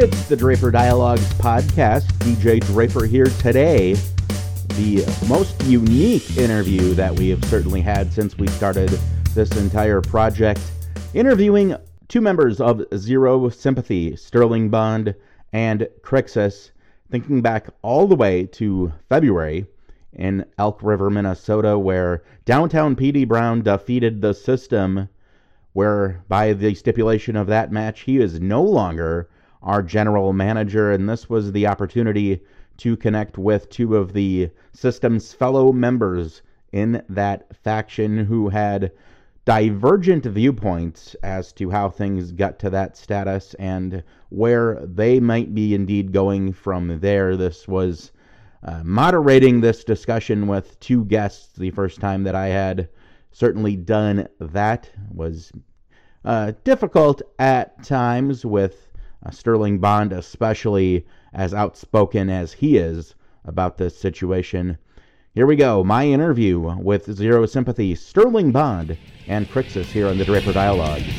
It's 0.00 0.28
the 0.28 0.36
Draper 0.36 0.70
Dialogues 0.70 1.26
podcast. 1.34 2.04
DJ 2.18 2.64
Draper 2.66 3.04
here 3.04 3.24
today. 3.24 3.94
The 4.76 5.04
most 5.28 5.60
unique 5.64 6.36
interview 6.36 6.94
that 6.94 7.12
we 7.18 7.30
have 7.30 7.44
certainly 7.46 7.80
had 7.80 8.12
since 8.12 8.38
we 8.38 8.46
started 8.46 8.90
this 9.34 9.50
entire 9.56 10.00
project. 10.00 10.60
Interviewing 11.14 11.74
two 12.06 12.20
members 12.20 12.60
of 12.60 12.84
Zero 12.96 13.48
Sympathy, 13.48 14.14
Sterling 14.14 14.68
Bond 14.68 15.16
and 15.52 15.88
Crixus, 16.02 16.70
thinking 17.10 17.42
back 17.42 17.66
all 17.82 18.06
the 18.06 18.14
way 18.14 18.46
to 18.52 18.92
February 19.08 19.66
in 20.12 20.44
Elk 20.58 20.80
River, 20.80 21.10
Minnesota, 21.10 21.76
where 21.76 22.22
downtown 22.44 22.94
PD 22.94 23.26
Brown 23.26 23.62
defeated 23.62 24.22
the 24.22 24.32
system, 24.32 25.08
where 25.72 26.22
by 26.28 26.52
the 26.52 26.76
stipulation 26.76 27.34
of 27.34 27.48
that 27.48 27.72
match, 27.72 28.02
he 28.02 28.18
is 28.18 28.38
no 28.38 28.62
longer 28.62 29.28
our 29.62 29.82
general 29.82 30.32
manager, 30.32 30.92
and 30.92 31.08
this 31.08 31.28
was 31.28 31.52
the 31.52 31.66
opportunity 31.66 32.40
to 32.78 32.96
connect 32.96 33.38
with 33.38 33.68
two 33.70 33.96
of 33.96 34.12
the 34.12 34.50
system's 34.72 35.32
fellow 35.32 35.72
members 35.72 36.42
in 36.72 37.02
that 37.08 37.56
faction 37.56 38.18
who 38.18 38.48
had 38.48 38.92
divergent 39.44 40.26
viewpoints 40.26 41.16
as 41.22 41.52
to 41.54 41.70
how 41.70 41.88
things 41.88 42.32
got 42.32 42.58
to 42.58 42.68
that 42.68 42.96
status 42.96 43.54
and 43.54 44.02
where 44.28 44.78
they 44.84 45.18
might 45.18 45.54
be 45.54 45.74
indeed 45.74 46.12
going 46.12 46.52
from 46.52 47.00
there. 47.00 47.36
This 47.36 47.66
was 47.66 48.12
uh, 48.62 48.82
moderating 48.84 49.60
this 49.60 49.84
discussion 49.84 50.46
with 50.46 50.78
two 50.80 51.04
guests 51.06 51.56
the 51.56 51.70
first 51.70 51.98
time 52.00 52.24
that 52.24 52.34
I 52.34 52.48
had 52.48 52.88
certainly 53.32 53.76
done 53.76 54.28
that 54.38 54.90
was 55.10 55.50
uh, 56.24 56.52
difficult 56.64 57.22
at 57.38 57.82
times 57.82 58.44
with 58.44 58.87
uh, 59.24 59.30
Sterling 59.30 59.78
Bond, 59.78 60.12
especially 60.12 61.06
as 61.32 61.54
outspoken 61.54 62.30
as 62.30 62.52
he 62.52 62.76
is 62.76 63.14
about 63.44 63.78
this 63.78 63.98
situation. 63.98 64.78
Here 65.34 65.46
we 65.46 65.56
go. 65.56 65.84
My 65.84 66.06
interview 66.06 66.58
with 66.58 67.12
Zero 67.12 67.46
Sympathy, 67.46 67.94
Sterling 67.94 68.50
Bond, 68.50 68.96
and 69.26 69.48
Crixus 69.48 69.86
here 69.86 70.08
on 70.08 70.18
the 70.18 70.24
Draper 70.24 70.52
Dialogues. 70.52 71.12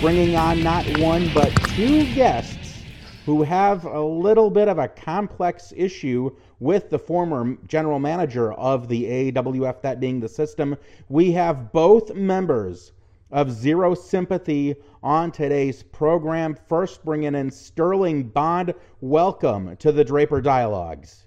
Bringing 0.00 0.36
on 0.36 0.62
not 0.62 0.84
one 0.98 1.30
but 1.34 1.50
two 1.74 2.04
guests 2.14 2.82
who 3.24 3.42
have 3.42 3.84
a 3.84 4.00
little 4.00 4.50
bit 4.50 4.68
of 4.68 4.78
a 4.78 4.86
complex 4.86 5.72
issue 5.76 6.30
with 6.60 6.90
the 6.90 6.98
former 6.98 7.56
general 7.66 7.98
manager 7.98 8.52
of 8.52 8.86
the 8.86 9.32
AWF, 9.32 9.82
that 9.82 9.98
being 9.98 10.20
the 10.20 10.28
system. 10.28 10.76
We 11.08 11.32
have 11.32 11.72
both 11.72 12.14
members 12.14 12.92
of 13.30 13.50
Zero 13.50 13.94
Sympathy 13.94 14.76
on 15.02 15.32
today's 15.32 15.82
program. 15.82 16.56
First, 16.68 17.04
bringing 17.04 17.34
in 17.34 17.50
Sterling 17.50 18.24
Bond. 18.24 18.74
Welcome 19.00 19.76
to 19.78 19.92
the 19.92 20.04
Draper 20.04 20.40
Dialogues. 20.40 21.26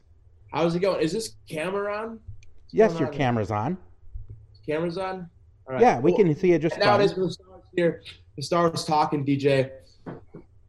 How's 0.52 0.76
it 0.76 0.80
going? 0.80 1.02
Is 1.02 1.12
this 1.12 1.34
camera 1.50 1.96
on? 1.96 2.10
What's 2.12 2.22
yes, 2.72 3.00
your 3.00 3.10
on? 3.10 3.14
camera's 3.14 3.52
on. 3.52 3.78
Camera's 4.66 4.98
on? 4.98 5.30
All 5.68 5.74
right. 5.74 5.82
Yeah, 5.82 6.00
we 6.00 6.16
can 6.16 6.34
see 6.36 6.54
it 6.54 6.62
just 6.62 6.78
now 6.80 7.00
it 7.00 7.04
is 7.04 7.14
the 7.14 7.30
stars 7.30 7.64
here. 7.76 8.02
The 8.36 8.44
stars 8.44 8.86
talking, 8.86 9.26
DJ. 9.26 9.72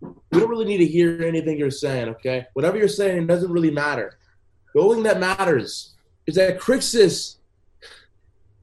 We 0.01 0.41
don't 0.41 0.49
really 0.49 0.65
need 0.65 0.79
to 0.79 0.87
hear 0.87 1.23
anything 1.23 1.59
you're 1.59 1.71
saying, 1.71 2.09
okay? 2.09 2.47
Whatever 2.55 2.79
you're 2.79 2.89
saying 2.89 3.27
doesn't 3.27 3.51
really 3.51 3.71
matter. 3.71 4.19
The 4.75 4.81
only 4.81 4.97
thing 4.97 5.05
that 5.05 5.21
matters 5.21 5.95
is 6.27 6.35
that 6.37 6.59
Crixus 6.61 7.37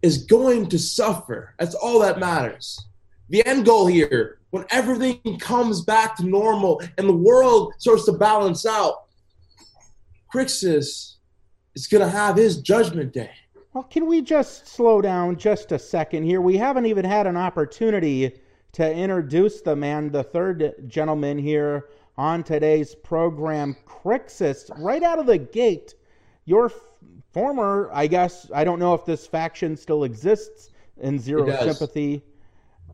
is 0.07 0.19
going 0.19 0.67
to 0.69 0.79
suffer. 0.79 1.53
That's 1.59 1.75
all 1.75 1.99
that 1.99 2.17
matters. 2.17 2.87
The 3.27 3.45
end 3.45 3.65
goal 3.65 3.87
here, 3.87 4.39
when 4.51 4.63
everything 4.69 5.37
comes 5.37 5.81
back 5.81 6.15
to 6.15 6.25
normal 6.25 6.81
and 6.97 7.09
the 7.09 7.15
world 7.15 7.73
starts 7.77 8.05
to 8.05 8.13
balance 8.13 8.65
out, 8.65 9.03
Crixus 10.33 11.15
is 11.75 11.87
going 11.87 12.03
to 12.03 12.09
have 12.09 12.37
his 12.37 12.61
judgment 12.61 13.11
day. 13.11 13.31
Well, 13.73 13.83
can 13.83 14.05
we 14.05 14.21
just 14.21 14.67
slow 14.67 15.01
down 15.01 15.35
just 15.35 15.73
a 15.73 15.77
second 15.77 16.23
here? 16.23 16.39
We 16.39 16.55
haven't 16.55 16.85
even 16.85 17.03
had 17.03 17.27
an 17.27 17.35
opportunity 17.35 18.39
to 18.71 18.89
introduce 18.89 19.59
the 19.59 19.75
man, 19.75 20.09
the 20.09 20.23
third 20.23 20.73
gentleman 20.87 21.37
here 21.37 21.89
on 22.17 22.43
today's 22.43 22.95
program, 22.95 23.75
Crixus. 23.85 24.71
Right 24.79 25.03
out 25.03 25.19
of 25.19 25.25
the 25.25 25.37
gate, 25.37 25.95
your 26.45 26.71
former, 27.33 27.89
I 27.93 28.07
guess, 28.07 28.49
I 28.53 28.63
don't 28.63 28.79
know 28.79 28.93
if 28.93 29.05
this 29.05 29.27
faction 29.27 29.75
still 29.77 30.03
exists 30.03 30.71
in 31.01 31.19
Zero 31.19 31.49
Sympathy. 31.61 32.23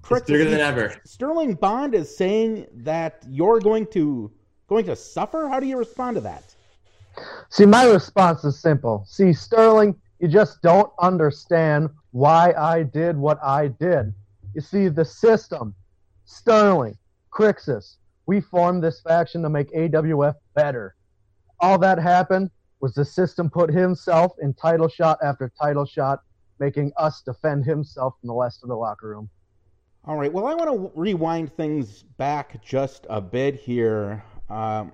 Crixus, 0.01 0.27
bigger 0.27 0.49
than 0.49 0.59
ever. 0.59 0.95
Sterling 1.05 1.53
Bond 1.53 1.95
is 1.95 2.15
saying 2.15 2.67
that 2.73 3.23
you're 3.29 3.59
going 3.59 3.87
to 3.87 4.31
going 4.67 4.85
to 4.85 4.95
suffer. 4.95 5.47
How 5.47 5.59
do 5.59 5.67
you 5.67 5.77
respond 5.77 6.15
to 6.15 6.21
that? 6.21 6.43
See, 7.49 7.65
my 7.65 7.85
response 7.85 8.43
is 8.43 8.59
simple. 8.59 9.05
See, 9.07 9.31
Sterling, 9.33 9.95
you 10.19 10.27
just 10.27 10.61
don't 10.61 10.91
understand 10.99 11.89
why 12.11 12.53
I 12.53 12.83
did 12.83 13.15
what 13.17 13.41
I 13.43 13.67
did. 13.67 14.13
You 14.55 14.61
see, 14.61 14.87
the 14.87 15.05
system, 15.05 15.75
Sterling, 16.25 16.97
Crixus, 17.31 17.97
we 18.25 18.41
formed 18.41 18.83
this 18.83 19.01
faction 19.01 19.41
to 19.43 19.49
make 19.49 19.71
AWF 19.73 20.35
better. 20.55 20.95
All 21.59 21.77
that 21.79 21.99
happened 21.99 22.49
was 22.83 22.93
the 22.93 23.05
system 23.05 23.49
put 23.49 23.71
himself 23.71 24.33
in 24.41 24.53
title 24.53 24.89
shot 24.89 25.17
after 25.23 25.49
title 25.57 25.85
shot, 25.85 26.19
making 26.59 26.91
us 26.97 27.21
defend 27.21 27.63
himself 27.63 28.13
from 28.19 28.27
the 28.27 28.33
rest 28.33 28.61
of 28.61 28.67
the 28.67 28.75
locker 28.75 29.07
room. 29.07 29.29
All 30.03 30.17
right. 30.17 30.31
Well, 30.31 30.45
I 30.45 30.53
want 30.53 30.69
to 30.69 30.91
rewind 30.93 31.55
things 31.55 32.03
back 32.03 32.61
just 32.61 33.07
a 33.09 33.21
bit 33.21 33.55
here. 33.55 34.21
Um, 34.49 34.91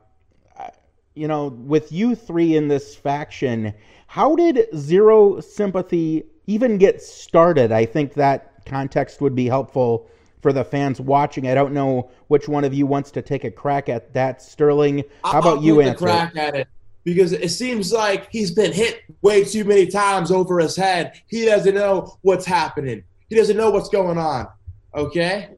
you 1.16 1.28
know, 1.28 1.48
with 1.48 1.92
you 1.92 2.14
three 2.14 2.58
in 2.58 2.68
this 2.68 2.96
faction, 2.96 3.74
how 4.06 4.36
did 4.36 4.68
Zero 4.78 5.40
Sympathy 5.40 6.26
even 6.46 6.78
get 6.78 7.02
started? 7.02 7.72
I 7.72 7.88
think 7.88 8.14
that 8.14 8.68
context 8.68 9.20
would 9.20 9.34
be 9.34 9.48
helpful 9.48 10.08
for 10.44 10.54
the 10.54 10.64
fans 10.64 11.02
watching. 11.02 11.48
I 11.48 11.56
don't 11.56 11.74
know 11.74 12.12
which 12.28 12.48
one 12.48 12.64
of 12.64 12.72
you 12.72 12.86
wants 12.86 13.10
to 13.12 13.24
take 13.24 13.46
a 13.46 13.52
crack 13.52 13.90
at 13.90 14.14
that. 14.14 14.44
Sterling, 14.44 15.06
how 15.24 15.40
about 15.40 15.58
I'll 15.58 15.64
you 15.64 15.82
answer? 15.82 16.06
crack 16.06 16.36
at 16.36 16.54
it 16.54 16.68
because 17.14 17.34
it 17.34 17.50
seems 17.50 17.92
like 17.92 18.30
he's 18.32 18.52
been 18.52 18.72
hit 18.72 19.02
way 19.22 19.44
too 19.44 19.64
many 19.64 19.88
times 19.88 20.32
over 20.32 20.60
his 20.60 20.76
head. 20.76 21.22
He 21.28 21.46
doesn't 21.46 21.76
know 21.76 22.18
what's 22.22 22.46
happening. 22.46 23.04
He 23.30 23.36
doesn't 23.36 23.58
know 23.58 23.70
what's 23.72 23.90
going 23.90 24.18
on. 24.18 24.48
Okay? 24.96 25.50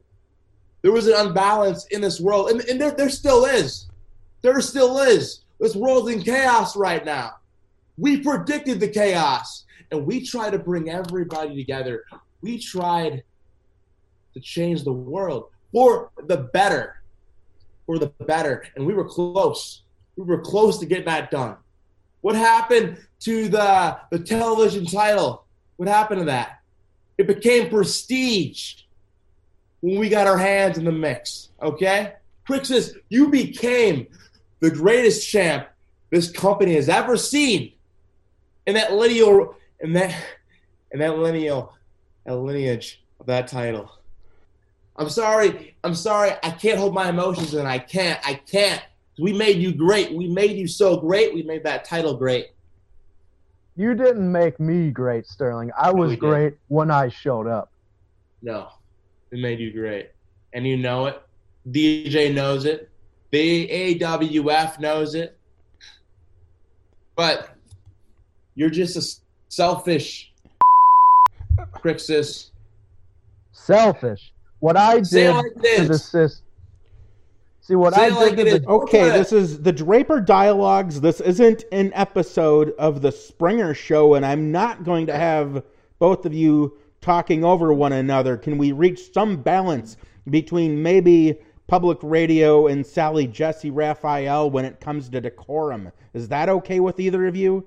There 0.82 0.92
was 0.92 1.06
an 1.06 1.14
unbalance 1.14 1.86
in 1.86 2.00
this 2.00 2.20
world, 2.20 2.50
and, 2.50 2.60
and 2.62 2.80
there, 2.80 2.90
there 2.90 3.08
still 3.08 3.44
is. 3.44 3.88
There 4.42 4.60
still 4.60 4.98
is. 4.98 5.42
This 5.60 5.76
world's 5.76 6.10
in 6.10 6.22
chaos 6.22 6.76
right 6.76 7.04
now. 7.04 7.34
We 7.96 8.20
predicted 8.20 8.80
the 8.80 8.88
chaos, 8.88 9.64
and 9.90 10.04
we 10.04 10.26
tried 10.26 10.50
to 10.50 10.58
bring 10.58 10.90
everybody 10.90 11.54
together. 11.54 12.04
We 12.40 12.58
tried 12.58 13.22
to 14.34 14.40
change 14.40 14.82
the 14.82 14.92
world 14.92 15.50
for 15.72 16.10
the 16.26 16.38
better. 16.38 17.02
For 17.86 17.98
the 17.98 18.08
better. 18.26 18.64
And 18.74 18.84
we 18.86 18.94
were 18.94 19.04
close. 19.04 19.81
We 20.16 20.24
were 20.24 20.40
close 20.40 20.78
to 20.78 20.86
getting 20.86 21.06
that 21.06 21.30
done. 21.30 21.56
What 22.20 22.36
happened 22.36 22.98
to 23.20 23.48
the, 23.48 23.98
the 24.10 24.18
television 24.18 24.86
title? 24.86 25.44
What 25.76 25.88
happened 25.88 26.20
to 26.20 26.24
that? 26.26 26.60
It 27.18 27.26
became 27.26 27.70
prestige 27.70 28.82
when 29.80 29.98
we 29.98 30.08
got 30.08 30.26
our 30.26 30.38
hands 30.38 30.78
in 30.78 30.84
the 30.84 30.92
mix. 30.92 31.50
Okay? 31.60 32.14
Crixus, 32.48 32.94
you 33.08 33.28
became 33.28 34.06
the 34.60 34.70
greatest 34.70 35.28
champ 35.28 35.68
this 36.10 36.30
company 36.30 36.74
has 36.74 36.88
ever 36.88 37.16
seen. 37.16 37.72
In 38.66 38.74
that 38.74 38.92
lineal 38.92 39.56
in 39.80 39.92
that 39.94 40.14
in 40.92 41.00
that 41.00 41.18
lineal 41.18 41.74
that 42.24 42.36
lineage 42.36 43.02
of 43.18 43.26
that 43.26 43.48
title. 43.48 43.90
I'm 44.96 45.08
sorry. 45.08 45.74
I'm 45.82 45.94
sorry. 45.94 46.32
I 46.42 46.50
can't 46.50 46.78
hold 46.78 46.94
my 46.94 47.08
emotions 47.08 47.54
and 47.54 47.66
I 47.66 47.78
can't. 47.78 48.20
I 48.24 48.34
can't. 48.34 48.82
We 49.18 49.32
made 49.32 49.58
you 49.58 49.74
great. 49.74 50.12
We 50.12 50.28
made 50.28 50.56
you 50.56 50.66
so 50.66 50.96
great. 50.96 51.34
We 51.34 51.42
made 51.42 51.64
that 51.64 51.84
title 51.84 52.16
great. 52.16 52.48
You 53.76 53.94
didn't 53.94 54.30
make 54.30 54.60
me 54.60 54.90
great, 54.90 55.26
Sterling. 55.26 55.70
I 55.78 55.90
was 55.90 56.12
no, 56.12 56.16
great 56.16 56.50
did. 56.50 56.58
when 56.68 56.90
I 56.90 57.08
showed 57.08 57.46
up. 57.46 57.70
No. 58.42 58.68
It 59.30 59.38
made 59.38 59.60
you 59.60 59.72
great. 59.72 60.10
And 60.52 60.66
you 60.66 60.76
know 60.76 61.06
it. 61.06 61.22
DJ 61.70 62.32
knows 62.34 62.64
it. 62.64 62.90
The 63.30 63.98
AWF 63.98 64.78
knows 64.78 65.14
it. 65.14 65.38
But 67.16 67.50
you're 68.54 68.70
just 68.70 68.96
a 68.96 69.20
selfish 69.48 70.32
Crixus. 71.74 72.50
Selfish. 73.52 74.32
What 74.60 74.76
I 74.76 75.00
did 75.00 75.34
like 75.34 75.76
to 75.76 75.88
the 75.88 75.98
system. 75.98 76.44
See 77.62 77.74
what 77.74 77.94
Say 77.94 78.06
I 78.06 78.08
like 78.08 78.36
did. 78.36 78.64
The, 78.64 78.68
okay, 78.68 79.08
this 79.10 79.32
is 79.32 79.62
the 79.62 79.72
Draper 79.72 80.20
Dialogues. 80.20 81.00
This 81.00 81.20
isn't 81.20 81.64
an 81.72 81.92
episode 81.94 82.74
of 82.78 83.02
the 83.02 83.12
Springer 83.12 83.72
Show, 83.72 84.14
and 84.14 84.26
I'm 84.26 84.52
not 84.52 84.84
going 84.84 85.06
to 85.06 85.16
have 85.16 85.64
both 85.98 86.26
of 86.26 86.34
you 86.34 86.76
talking 87.00 87.44
over 87.44 87.72
one 87.72 87.92
another? 87.92 88.36
Can 88.36 88.58
we 88.58 88.72
reach 88.72 89.12
some 89.12 89.36
balance 89.36 89.96
between 90.28 90.82
maybe 90.82 91.38
public 91.72 91.98
radio 92.02 92.66
and 92.66 92.86
Sally 92.86 93.26
Jessy 93.26 93.70
Raphael 93.70 94.50
when 94.50 94.66
it 94.66 94.78
comes 94.80 95.08
to 95.08 95.20
decorum. 95.22 95.90
Is 96.12 96.28
that 96.28 96.50
okay 96.50 96.80
with 96.80 97.00
either 97.00 97.26
of 97.26 97.34
you? 97.34 97.66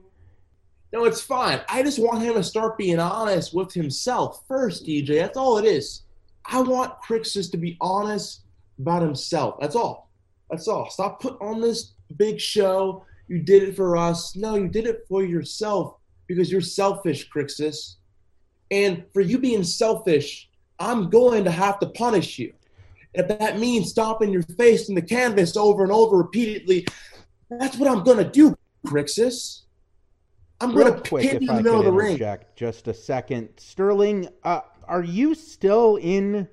No, 0.93 1.05
it's 1.05 1.21
fine. 1.21 1.61
I 1.67 1.81
just 1.81 1.97
want 1.97 2.21
him 2.21 2.35
to 2.35 2.43
start 2.43 2.77
being 2.77 2.99
honest 2.99 3.53
with 3.53 3.73
himself 3.73 4.43
first, 4.47 4.85
DJ. 4.85 5.19
That's 5.19 5.37
all 5.37 5.57
it 5.57 5.65
is. 5.65 6.03
I 6.45 6.61
want 6.61 6.93
Crixus 7.01 7.49
to 7.51 7.57
be 7.57 7.77
honest 7.81 8.41
about 8.79 9.01
himself. 9.01 9.55
That's 9.59 9.75
all. 9.75 10.09
That's 10.49 10.67
all. 10.67 10.89
Stop 10.89 11.21
putting 11.21 11.39
on 11.39 11.61
this 11.61 11.93
big 12.17 12.39
show. 12.39 13.05
You 13.27 13.39
did 13.39 13.63
it 13.63 13.75
for 13.75 13.97
us. 13.97 14.35
No, 14.35 14.55
you 14.55 14.67
did 14.67 14.85
it 14.85 15.05
for 15.07 15.23
yourself 15.23 15.97
because 16.27 16.51
you're 16.51 16.61
selfish, 16.61 17.29
Crixus. 17.29 17.95
And 18.71 19.03
for 19.13 19.21
you 19.21 19.39
being 19.39 19.63
selfish, 19.63 20.49
I'm 20.79 21.09
going 21.09 21.43
to 21.45 21.51
have 21.51 21.79
to 21.79 21.87
punish 21.87 22.37
you. 22.37 22.53
If 23.13 23.27
that 23.27 23.59
means 23.59 23.91
stomping 23.91 24.31
your 24.31 24.43
face 24.43 24.89
in 24.89 24.95
the 24.95 25.01
canvas 25.01 25.55
over 25.55 25.83
and 25.83 25.91
over 25.91 26.17
repeatedly, 26.17 26.85
that's 27.49 27.77
what 27.77 27.89
I'm 27.89 28.03
going 28.03 28.17
to 28.17 28.29
do, 28.29 28.55
Crixus. 28.85 29.61
I'm 30.61 30.73
going 30.73 30.93
to 30.93 31.09
quick, 31.09 31.23
hit 31.23 31.41
you 31.41 31.49
in 31.49 31.57
the 31.57 31.63
middle 31.63 31.79
of 31.79 31.85
the 31.85 31.91
ring. 31.91 32.19
just 32.55 32.87
a 32.87 32.93
second. 32.93 33.49
Sterling, 33.57 34.29
uh, 34.43 34.61
are 34.87 35.03
you 35.03 35.35
still 35.35 35.97
in 35.97 36.47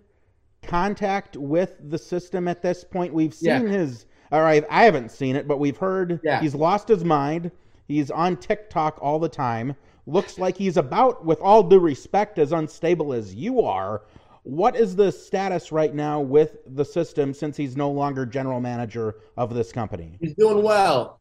contact 0.62 1.36
with 1.36 1.76
the 1.90 1.98
system 1.98 2.48
at 2.48 2.62
this 2.62 2.84
point? 2.84 3.12
We've 3.12 3.34
Yeah. 3.40 3.58
seen 3.58 3.68
his. 3.68 4.06
All 4.30 4.40
right, 4.42 4.64
I 4.70 4.84
haven't 4.84 5.10
seen 5.10 5.36
it, 5.36 5.46
but 5.46 5.58
we've 5.58 5.76
heard 5.76 6.20
Yeah. 6.24 6.40
he's 6.40 6.54
lost 6.54 6.88
his 6.88 7.04
mind. 7.04 7.50
He's 7.86 8.10
on 8.10 8.36
TikTok 8.36 8.98
all 9.02 9.18
the 9.18 9.28
time. 9.28 9.74
Looks 10.06 10.38
like 10.38 10.56
he's 10.56 10.76
about, 10.78 11.24
with 11.24 11.40
all 11.40 11.62
due 11.62 11.78
respect, 11.78 12.38
as 12.38 12.52
unstable 12.52 13.12
as 13.12 13.34
you 13.34 13.60
are. 13.60 14.02
What 14.44 14.74
is 14.74 14.96
the 14.96 15.12
status 15.12 15.70
right 15.70 15.94
now 15.94 16.20
with 16.20 16.56
the 16.66 16.84
system 16.84 17.32
since 17.34 17.56
he's 17.56 17.76
no 17.76 17.90
longer 17.90 18.24
general 18.26 18.60
manager 18.60 19.16
of 19.36 19.54
this 19.54 19.70
company? 19.70 20.16
He's 20.20 20.34
doing 20.34 20.62
well. 20.62 21.20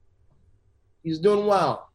He's 1.04 1.20
doing 1.20 1.46
well. 1.46 1.90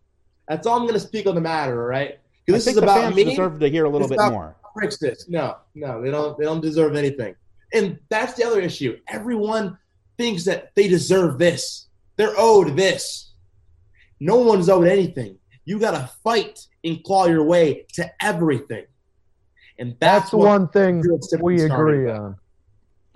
That's 0.49 0.67
all 0.67 0.77
I'm 0.77 0.83
going 0.83 0.95
to 0.95 1.01
speak 1.01 1.27
on 1.27 1.35
the 1.35 1.41
matter, 1.41 1.81
all 1.83 1.89
right? 1.89 2.19
Because 2.45 2.65
this 2.65 2.75
is 2.77 2.83
about 2.83 3.15
me. 3.15 3.25
deserve 3.25 3.59
to 3.59 3.69
hear 3.69 3.87
a 3.87 3.89
little 3.89 4.07
It's 4.07 4.11
bit 4.11 4.19
about- 4.21 4.33
more. 4.33 4.57
Crixus. 4.77 5.29
No, 5.29 5.57
no, 5.75 6.03
they 6.03 6.11
don't. 6.11 6.37
They 6.39 6.45
don't 6.45 6.61
deserve 6.61 6.95
anything. 6.97 7.35
And 7.73 7.99
that's 8.09 8.35
the 8.35 8.45
other 8.45 8.61
issue. 8.61 8.99
Everyone 9.09 9.77
thinks 10.19 10.45
that 10.45 10.73
they 10.75 10.89
deserve 10.89 11.39
this. 11.39 11.87
They're 12.17 12.35
owed 12.39 12.77
this. 12.77 13.33
No 14.21 14.37
one's 14.37 14.69
owed 14.69 14.87
anything. 14.87 15.39
You 15.65 15.79
got 15.79 15.91
to 15.93 16.11
fight 16.23 16.67
and 16.85 17.03
claw 17.05 17.27
your 17.27 17.43
way 17.45 17.87
to 17.95 18.11
everything. 18.21 18.85
And 19.79 19.97
that's, 20.01 20.23
That's 20.23 20.31
the 20.31 20.37
one 20.39 20.69
thing 20.69 21.03
we 21.43 21.59
started 21.59 21.73
agree 21.73 22.05
with. 22.07 22.17
on. 22.17 22.37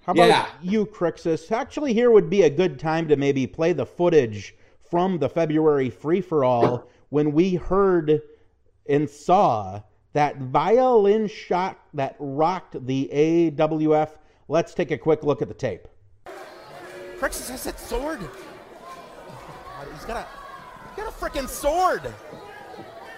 How 0.03 0.13
about 0.13 0.29
Yeah. 0.29 0.47
you, 0.61 0.85
Crixus? 0.87 1.51
Actually, 1.53 1.95
here 1.95 2.11
would 2.11 2.29
be 2.29 2.43
a 2.43 2.51
good 2.51 2.79
time 2.79 3.09
to 3.09 3.17
maybe 3.17 3.47
play 3.47 3.73
the 3.73 3.87
footage 3.87 4.55
from 4.91 5.19
the 5.19 5.29
February 5.29 5.89
free 5.89 6.21
for 6.21 6.45
all 6.45 6.89
when 7.11 7.33
we 7.33 7.55
heard 7.55 8.21
and 8.89 9.09
saw 9.09 9.81
that 10.13 10.39
violin 10.39 11.29
shot 11.29 11.79
that 11.95 12.17
rocked 12.19 12.85
the 12.87 13.09
AWF. 13.13 14.11
Let's 14.49 14.75
take 14.75 14.91
a 14.91 14.99
quick 14.99 15.23
look 15.23 15.43
at 15.43 15.49
the 15.49 15.55
tape. 15.55 15.87
Crixus 17.19 17.51
has 17.51 17.65
that 17.65 17.79
sword. 17.79 18.21
God, 18.21 19.89
he's 19.95 20.05
got 20.05 20.17
a, 20.17 20.27
he's 20.89 21.05
got 21.05 21.09
a 21.09 21.17
freaking 21.17 21.49
sword. 21.49 22.03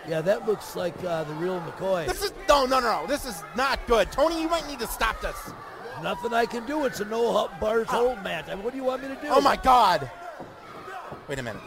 Yeah, 0.09 0.21
that 0.23 0.47
looks 0.47 0.75
like 0.75 0.95
uh, 1.05 1.25
the 1.25 1.35
real 1.35 1.61
McCoy. 1.61 2.07
This 2.07 2.25
is 2.25 2.33
no, 2.49 2.67
no, 2.67 2.81
no, 2.81 3.03
no. 3.03 3.07
This 3.07 3.25
is 3.25 3.43
not 3.57 3.87
good. 3.87 4.11
Tony, 4.11 4.43
you 4.43 4.49
might 4.49 4.67
need 4.67 4.81
to 4.81 4.87
stop 4.89 5.21
this. 5.21 5.37
Nothing 6.03 6.33
I 6.35 6.47
can 6.47 6.67
do. 6.67 6.85
It's 6.85 6.99
a 6.99 7.05
no 7.05 7.49
bars 7.61 7.87
hold 7.89 8.23
match. 8.25 8.49
I 8.49 8.57
mean, 8.57 8.65
what 8.65 8.73
do 8.73 8.79
you 8.79 8.85
want 8.85 9.03
me 9.03 9.09
to 9.09 9.15
do? 9.15 9.29
Oh 9.29 9.41
my 9.41 9.55
God. 9.57 10.11
Wait 11.29 11.39
a 11.39 11.43
minute. 11.43 11.63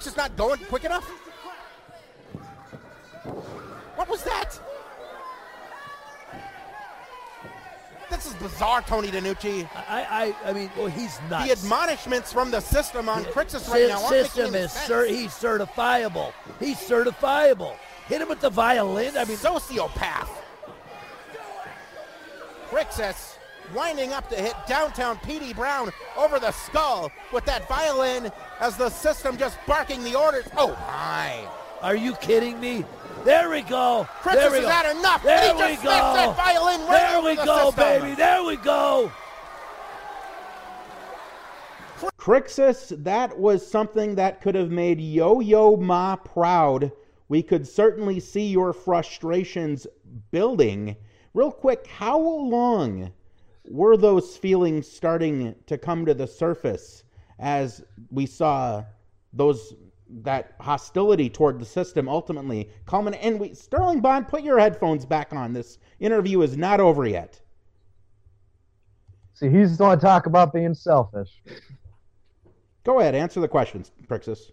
System. 0.00 0.14
Crixus 0.14 0.16
not 0.16 0.36
going 0.36 0.58
quick 0.66 0.84
enough. 0.84 1.08
What 3.96 4.08
was 4.08 4.22
that? 4.24 4.58
This 8.10 8.26
is 8.26 8.34
bizarre, 8.34 8.82
Tony 8.82 9.08
DiNucci. 9.08 9.68
I, 9.88 10.34
I, 10.44 10.50
I 10.50 10.52
mean, 10.52 10.70
well, 10.76 10.86
he's 10.86 11.18
not. 11.30 11.46
The 11.46 11.52
admonishments 11.52 12.32
from 12.32 12.50
the 12.50 12.60
system 12.60 13.08
on 13.08 13.24
Crixus 13.24 13.68
right 13.70 13.88
now 13.88 14.02
aren't 14.02 14.08
system 14.08 14.54
is 14.54 14.70
cer- 14.70 15.06
he's 15.06 15.30
certifiable. 15.30 16.32
He's 16.60 16.76
certifiable. 16.76 17.74
Hit 18.06 18.20
him 18.20 18.28
with 18.28 18.40
the 18.40 18.50
violin. 18.50 19.16
I 19.16 19.24
mean, 19.24 19.38
sociopath. 19.38 20.28
Crixus 22.68 23.31
winding 23.74 24.12
up 24.12 24.28
to 24.30 24.36
hit 24.36 24.54
downtown 24.66 25.18
Petey 25.18 25.52
Brown 25.52 25.90
over 26.16 26.38
the 26.38 26.52
skull 26.52 27.10
with 27.32 27.44
that 27.46 27.68
violin 27.68 28.30
as 28.60 28.76
the 28.76 28.90
system 28.90 29.36
just 29.36 29.58
barking 29.66 30.02
the 30.04 30.14
orders. 30.14 30.46
Oh 30.56 30.72
my! 30.88 31.46
are 31.82 31.96
you 31.96 32.14
kidding 32.16 32.58
me? 32.60 32.84
There 33.24 33.50
we 33.50 33.62
go. 33.62 34.08
Crixus 34.22 34.34
there 34.34 34.50
we 34.50 34.56
has 34.58 34.64
go. 34.64 34.70
had 34.70 34.96
enough. 34.96 35.22
There 35.22 35.48
he 35.48 35.52
we 35.52 35.72
just 35.72 35.82
go. 35.82 35.90
that 35.90 36.36
violin 36.36 36.80
right 36.82 36.88
there 36.90 37.22
we 37.22 37.36
the 37.36 37.44
go, 37.44 37.70
system. 37.70 38.02
baby. 38.02 38.14
There 38.14 38.44
we 38.44 38.56
go. 38.56 39.12
Crixus, 42.18 43.02
that 43.04 43.38
was 43.38 43.68
something 43.68 44.14
that 44.14 44.40
could 44.40 44.54
have 44.54 44.70
made 44.70 45.00
Yo 45.00 45.40
Yo 45.40 45.76
Ma 45.76 46.16
proud. 46.16 46.90
We 47.28 47.42
could 47.42 47.66
certainly 47.66 48.20
see 48.20 48.46
your 48.46 48.72
frustrations 48.72 49.86
building. 50.30 50.96
Real 51.34 51.52
quick, 51.52 51.86
how 51.86 52.18
long 52.18 53.10
were 53.64 53.96
those 53.96 54.36
feelings 54.36 54.88
starting 54.88 55.54
to 55.66 55.78
come 55.78 56.04
to 56.06 56.14
the 56.14 56.26
surface 56.26 57.04
as 57.38 57.82
we 58.10 58.26
saw 58.26 58.84
those 59.32 59.74
that 60.08 60.54
hostility 60.60 61.30
toward 61.30 61.58
the 61.58 61.64
system 61.64 62.08
ultimately 62.08 62.68
culminate? 62.86 63.20
And 63.22 63.40
we, 63.40 63.54
Sterling 63.54 64.00
Bond, 64.00 64.28
put 64.28 64.42
your 64.42 64.58
headphones 64.58 65.06
back 65.06 65.32
on. 65.32 65.52
This 65.52 65.78
interview 66.00 66.42
is 66.42 66.56
not 66.56 66.80
over 66.80 67.06
yet. 67.06 67.40
See, 69.34 69.48
he's 69.48 69.76
going 69.76 69.98
to 69.98 70.04
talk 70.04 70.26
about 70.26 70.52
being 70.52 70.74
selfish. 70.74 71.42
Go 72.84 73.00
ahead, 73.00 73.14
answer 73.14 73.40
the 73.40 73.48
questions, 73.48 73.92
Crixus. 74.08 74.50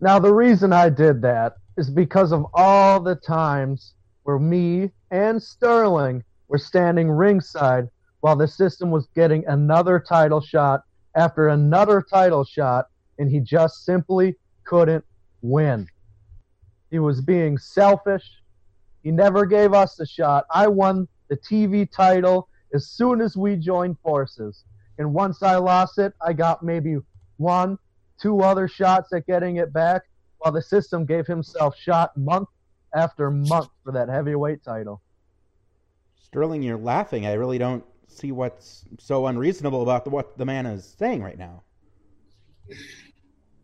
Now, 0.00 0.18
the 0.18 0.32
reason 0.32 0.72
I 0.72 0.88
did 0.88 1.20
that 1.22 1.56
is 1.76 1.90
because 1.90 2.32
of 2.32 2.46
all 2.54 3.00
the 3.00 3.16
times 3.16 3.94
where 4.22 4.38
me 4.38 4.90
and 5.10 5.42
Sterling 5.42 6.22
were 6.50 6.58
standing 6.58 7.08
ringside 7.08 7.88
while 8.20 8.36
the 8.36 8.48
system 8.48 8.90
was 8.90 9.06
getting 9.14 9.46
another 9.46 10.00
title 10.00 10.40
shot 10.40 10.82
after 11.14 11.48
another 11.48 12.02
title 12.02 12.44
shot, 12.44 12.86
and 13.18 13.30
he 13.30 13.40
just 13.40 13.84
simply 13.84 14.36
couldn't 14.64 15.04
win. 15.42 15.86
He 16.90 16.98
was 16.98 17.20
being 17.20 17.56
selfish. 17.56 18.28
He 19.02 19.12
never 19.12 19.46
gave 19.46 19.72
us 19.72 19.98
a 20.00 20.06
shot. 20.06 20.44
I 20.50 20.66
won 20.66 21.06
the 21.28 21.36
TV 21.36 21.90
title 21.90 22.48
as 22.74 22.88
soon 22.88 23.20
as 23.20 23.36
we 23.36 23.56
joined 23.56 23.98
forces. 24.00 24.64
And 24.98 25.14
once 25.14 25.42
I 25.42 25.54
lost 25.56 25.98
it, 25.98 26.12
I 26.20 26.32
got 26.32 26.64
maybe 26.64 26.98
one, 27.36 27.78
two 28.20 28.40
other 28.40 28.66
shots 28.66 29.12
at 29.12 29.26
getting 29.26 29.56
it 29.56 29.72
back, 29.72 30.02
while 30.38 30.52
the 30.52 30.62
system 30.62 31.06
gave 31.06 31.26
himself 31.28 31.76
shot 31.76 32.16
month 32.16 32.48
after 32.94 33.30
month 33.30 33.68
for 33.84 33.92
that 33.92 34.08
heavyweight 34.08 34.64
title. 34.64 35.00
Sterling, 36.30 36.62
you're 36.62 36.78
laughing. 36.78 37.26
I 37.26 37.32
really 37.32 37.58
don't 37.58 37.84
see 38.06 38.30
what's 38.30 38.84
so 39.00 39.26
unreasonable 39.26 39.82
about 39.82 40.04
the, 40.04 40.10
what 40.10 40.38
the 40.38 40.46
man 40.46 40.64
is 40.64 40.94
saying 40.96 41.24
right 41.24 41.36
now. 41.36 41.64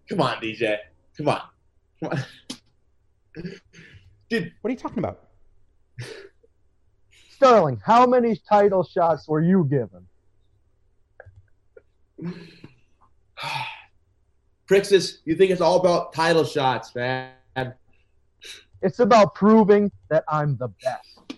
Come 0.08 0.20
on, 0.20 0.38
DJ. 0.38 0.78
Come 1.16 1.28
on. 1.28 1.42
Come 2.00 2.10
on. 2.10 2.24
Dude, 4.28 4.52
What 4.60 4.68
are 4.68 4.72
you 4.72 4.76
talking 4.76 4.98
about? 4.98 5.28
Sterling, 7.30 7.80
how 7.84 8.04
many 8.04 8.36
title 8.48 8.82
shots 8.82 9.28
were 9.28 9.40
you 9.40 9.64
given? 9.70 10.04
Crixus, 14.68 15.18
you 15.24 15.36
think 15.36 15.52
it's 15.52 15.60
all 15.60 15.78
about 15.78 16.12
title 16.12 16.42
shots, 16.42 16.92
man. 16.96 17.30
It's 18.82 18.98
about 18.98 19.36
proving 19.36 19.92
that 20.08 20.24
I'm 20.28 20.56
the 20.56 20.66
best. 20.82 21.35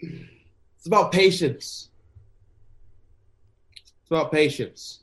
It's 0.00 0.86
about 0.86 1.12
patience. 1.12 1.88
It's 3.74 4.10
about 4.10 4.30
patience. 4.32 5.00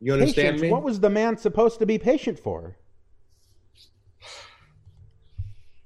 You 0.00 0.12
understand 0.14 0.56
Patience. 0.56 0.62
me? 0.62 0.70
What 0.70 0.82
was 0.82 1.00
the 1.00 1.10
man 1.10 1.36
supposed 1.36 1.78
to 1.80 1.86
be 1.86 1.98
patient 1.98 2.38
for? 2.38 2.76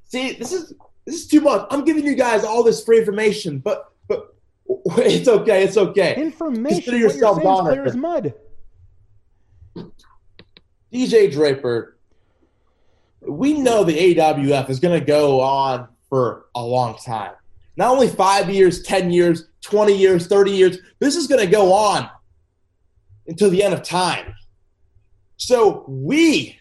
See, 0.04 0.32
this 0.32 0.52
is 0.52 0.74
this 1.06 1.14
is 1.16 1.26
too 1.26 1.40
much. 1.40 1.66
I'm 1.70 1.84
giving 1.84 2.04
you 2.04 2.14
guys 2.14 2.44
all 2.44 2.62
this 2.62 2.84
free 2.84 2.98
information, 2.98 3.58
but 3.58 3.92
but 4.08 4.34
it's 4.68 5.28
okay. 5.28 5.64
It's 5.64 5.76
okay. 5.76 6.14
Information. 6.16 6.82
Consider 6.82 6.96
What 6.96 6.98
you're 6.98 7.10
yourself 7.10 7.38
is 7.40 7.46
honored. 7.46 7.72
clear 7.72 7.84
as 7.86 7.96
mud. 7.96 8.34
DJ 10.92 11.32
Draper, 11.32 11.96
we 13.22 13.54
know 13.54 13.82
the 13.82 14.14
AWF 14.14 14.68
is 14.68 14.78
going 14.78 14.98
to 14.98 15.04
go 15.04 15.40
on 15.40 15.88
for 16.10 16.46
a 16.54 16.62
long 16.62 16.96
time. 16.98 17.32
Not 17.76 17.90
only 17.90 18.08
five 18.08 18.50
years, 18.50 18.82
10 18.82 19.10
years, 19.10 19.48
20 19.62 19.96
years, 19.96 20.26
30 20.26 20.50
years, 20.50 20.78
this 20.98 21.16
is 21.16 21.26
going 21.26 21.44
to 21.44 21.50
go 21.50 21.72
on 21.72 22.08
until 23.26 23.50
the 23.50 23.62
end 23.62 23.74
of 23.74 23.82
time. 23.82 24.34
So 25.36 25.84
we 25.88 26.58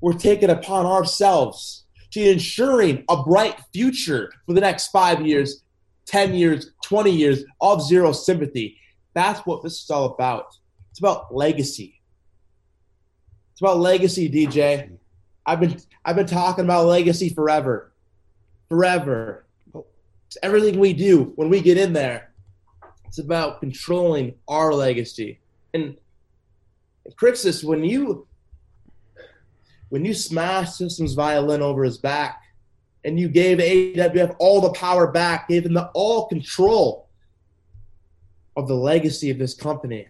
were 0.00 0.14
taking 0.14 0.50
upon 0.50 0.86
ourselves 0.86 1.84
to 2.12 2.30
ensuring 2.30 3.04
a 3.08 3.22
bright 3.22 3.56
future 3.72 4.32
for 4.46 4.54
the 4.54 4.60
next 4.60 4.88
five 4.88 5.24
years, 5.26 5.62
10 6.06 6.34
years, 6.34 6.72
20 6.84 7.10
years 7.10 7.44
of 7.60 7.82
zero 7.82 8.12
sympathy. 8.12 8.78
That's 9.14 9.40
what 9.40 9.62
this 9.62 9.82
is 9.82 9.90
all 9.90 10.06
about. 10.06 10.56
It's 10.90 10.98
about 10.98 11.34
legacy. 11.34 12.00
It's 13.52 13.60
about 13.62 13.78
legacy, 13.78 14.28
DJ. 14.28 14.90
I've 15.46 15.60
been 15.60 15.80
I've 16.04 16.16
been 16.16 16.26
talking 16.26 16.64
about 16.64 16.86
legacy 16.86 17.30
forever. 17.30 17.92
Forever. 18.68 19.45
Everything 20.42 20.78
we 20.78 20.92
do 20.92 21.32
when 21.36 21.48
we 21.48 21.60
get 21.60 21.78
in 21.78 21.92
there, 21.92 22.32
it's 23.06 23.18
about 23.18 23.60
controlling 23.60 24.34
our 24.48 24.72
legacy. 24.72 25.40
And 25.72 25.96
Crixus, 27.12 27.64
when 27.64 27.84
you 27.84 28.26
when 29.88 30.04
you 30.04 30.14
smashed 30.14 30.76
System's 30.76 31.14
violin 31.14 31.62
over 31.62 31.84
his 31.84 31.98
back 31.98 32.42
and 33.04 33.18
you 33.18 33.28
gave 33.28 33.58
AWF 33.58 34.34
all 34.38 34.60
the 34.60 34.72
power 34.72 35.06
back, 35.10 35.48
gave 35.48 35.62
them 35.62 35.74
the 35.74 35.90
all 35.94 36.26
control 36.26 37.08
of 38.56 38.66
the 38.66 38.74
legacy 38.74 39.30
of 39.30 39.38
this 39.38 39.54
company. 39.54 40.08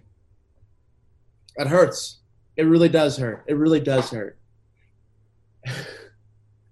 That 1.57 1.67
hurts. 1.67 2.21
It 2.57 2.65
really 2.65 2.89
does 2.89 3.19
hurt. 3.19 3.45
It 3.47 3.55
really 3.55 3.81
does 3.81 4.11
hurt. 4.11 4.39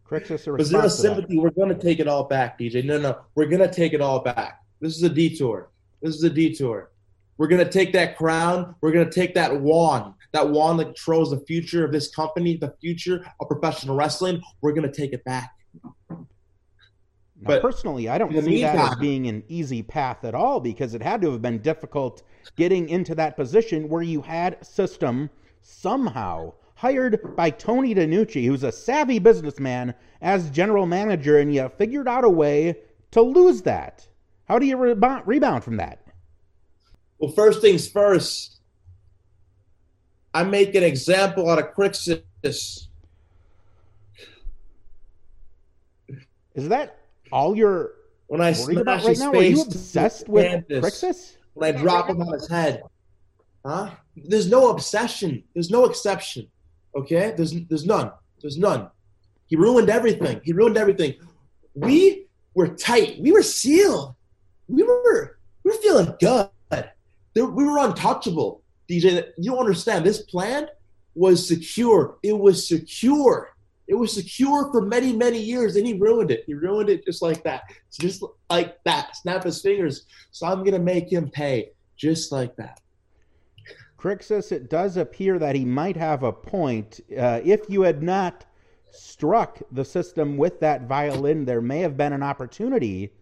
Crixus, 0.08 0.46
a 0.46 0.52
But 0.56 0.66
zero 0.66 0.82
response 0.82 0.96
to 0.96 1.02
that. 1.02 1.14
sympathy, 1.14 1.38
we're 1.38 1.50
going 1.50 1.70
to 1.70 1.75
take 1.75 1.99
it 1.99 2.08
all 2.08 2.25
back, 2.25 2.58
DJ. 2.58 2.84
No, 2.84 2.99
no, 2.99 3.18
we're 3.34 3.46
going 3.46 3.66
to 3.66 3.73
take 3.73 3.92
it 3.92 4.00
all 4.00 4.20
back. 4.20 4.61
This 4.80 4.96
is 4.96 5.02
a 5.02 5.08
detour. 5.08 5.70
This 6.02 6.14
is 6.16 6.25
a 6.25 6.30
detour. 6.30 6.90
We're 7.38 7.49
going 7.49 7.64
to 7.64 7.70
take 7.70 7.92
that 7.94 8.16
crown. 8.16 8.75
We're 8.80 8.92
going 8.92 9.08
to 9.08 9.12
take 9.12 9.34
that 9.34 9.61
wand, 9.61 10.14
that 10.32 10.49
wand 10.49 10.78
that 10.80 10.84
controls 10.87 11.30
the 11.30 11.40
future 11.40 11.84
of 11.84 11.90
this 11.90 12.14
company, 12.14 12.56
the 12.56 12.75
future 12.80 13.26
of 13.40 13.49
professional 13.49 13.96
wrestling. 13.96 14.40
We're 14.61 14.73
going 14.73 14.90
to 14.90 14.94
take 14.94 15.12
it 15.12 15.25
back. 15.25 15.50
Now, 16.11 16.26
But 17.40 17.62
personally, 17.62 18.08
I 18.08 18.18
don't 18.18 18.32
see 18.32 18.62
that 18.62 18.76
as 18.92 18.96
being 18.96 19.26
an 19.26 19.42
easy 19.49 19.82
path 19.82 20.25
at 20.25 20.34
all 20.34 20.61
because 20.61 20.94
it 20.94 21.02
had 21.02 21.20
to 21.23 21.32
have 21.32 21.42
been 21.42 21.58
difficult 21.58 22.23
getting 22.56 22.88
into 22.88 23.14
that 23.16 23.37
position 23.37 23.88
where 23.88 24.02
you 24.02 24.23
had 24.23 24.64
system 24.64 25.30
somehow 25.61 26.52
hired 26.84 27.34
by 27.34 27.48
Tony 27.48 27.94
DiNucci, 27.94 28.44
who's 28.44 28.62
a 28.62 28.70
savvy 28.70 29.18
businessman, 29.18 29.94
as 30.20 30.50
general 30.50 30.84
manager, 30.84 31.38
and 31.38 31.54
you 31.54 31.66
figured 31.78 32.06
out 32.06 32.24
a 32.24 32.28
way 32.28 32.76
to 33.10 33.22
lose 33.22 33.62
that. 33.62 34.06
How 34.48 34.58
do 34.58 34.66
you 34.66 34.76
rebound, 34.76 35.22
rebound 35.24 35.64
from 35.64 35.78
that? 35.78 36.06
Well, 37.18 37.30
first 37.32 37.62
things 37.62 37.88
first, 37.88 38.58
I 40.34 40.44
make 40.44 40.74
an 40.74 40.82
example 40.82 41.48
out 41.48 41.58
of 41.58 41.74
Crixus. 41.74 42.20
Is 46.54 46.68
that 46.68 46.98
all 47.32 47.56
you're 47.56 47.92
When 48.26 48.42
I 48.42 48.54
worried 48.60 48.76
about 48.76 49.04
right 49.04 49.18
now? 49.18 49.32
Are 49.32 49.42
you 49.42 49.62
obsessed 49.62 50.28
with. 50.28 50.68
Crixus? 50.68 51.38
when 51.54 51.74
I 51.74 51.78
drop 51.80 52.10
him 52.10 52.20
on 52.20 52.34
his 52.34 52.46
head. 52.46 52.82
Huh? 53.64 53.92
There's 54.16 54.50
no 54.50 54.68
obsession. 54.68 55.44
There's 55.54 55.70
no 55.70 55.86
exception. 55.86 56.50
Okay? 56.96 57.34
There's 57.36 57.52
there's 57.68 57.86
none. 57.86 58.12
There's 58.40 58.58
none. 58.58 58.90
He 59.46 59.56
ruined 59.56 59.90
everything. 59.90 60.40
He 60.44 60.52
ruined 60.52 60.76
everything. 60.76 61.14
We 61.74 62.26
were 62.54 62.68
tight. 62.68 63.20
We 63.20 63.32
were 63.32 63.42
sealed. 63.42 64.14
We 64.68 64.82
were 64.82 65.38
we 65.62 65.70
were 65.70 65.78
feeling 65.78 66.14
good. 66.20 66.50
We 67.34 67.42
were 67.42 67.78
untouchable. 67.78 68.62
DJ, 68.88 69.30
you 69.38 69.50
don't 69.50 69.58
understand. 69.58 70.04
This 70.04 70.22
plan 70.22 70.68
was 71.14 71.46
secure. 71.46 72.18
It 72.22 72.38
was 72.38 72.68
secure. 72.68 73.50
It 73.86 73.94
was 73.94 74.12
secure 74.12 74.70
for 74.70 74.80
many, 74.82 75.12
many 75.12 75.38
years, 75.38 75.76
and 75.76 75.86
he 75.86 75.94
ruined 75.94 76.30
it. 76.30 76.44
He 76.46 76.54
ruined 76.54 76.88
it 76.90 77.04
just 77.04 77.22
like 77.22 77.42
that. 77.44 77.64
Just 77.98 78.22
like 78.48 78.82
that. 78.84 79.16
Snap 79.16 79.44
his 79.44 79.60
fingers. 79.60 80.06
So 80.30 80.46
I'm 80.46 80.64
gonna 80.64 80.78
make 80.78 81.12
him 81.12 81.28
pay 81.28 81.70
just 81.96 82.32
like 82.32 82.56
that. 82.56 82.80
Crixus, 84.04 84.52
it 84.52 84.68
does 84.68 84.99
appear 84.99 85.38
that 85.38 85.56
he 85.56 85.64
might 85.64 85.96
have 85.96 86.23
a 86.23 86.30
point. 86.30 87.00
Uh, 87.18 87.40
if 87.42 87.70
you 87.70 87.80
had 87.80 88.02
not 88.02 88.44
struck 88.90 89.62
the 89.73 89.84
system 89.84 90.37
with 90.37 90.61
that 90.61 90.82
violin, 90.82 91.46
there 91.46 91.62
may 91.62 91.78
have 91.78 91.96
been 91.96 92.12
an 92.12 92.23
opportunity 92.23 93.14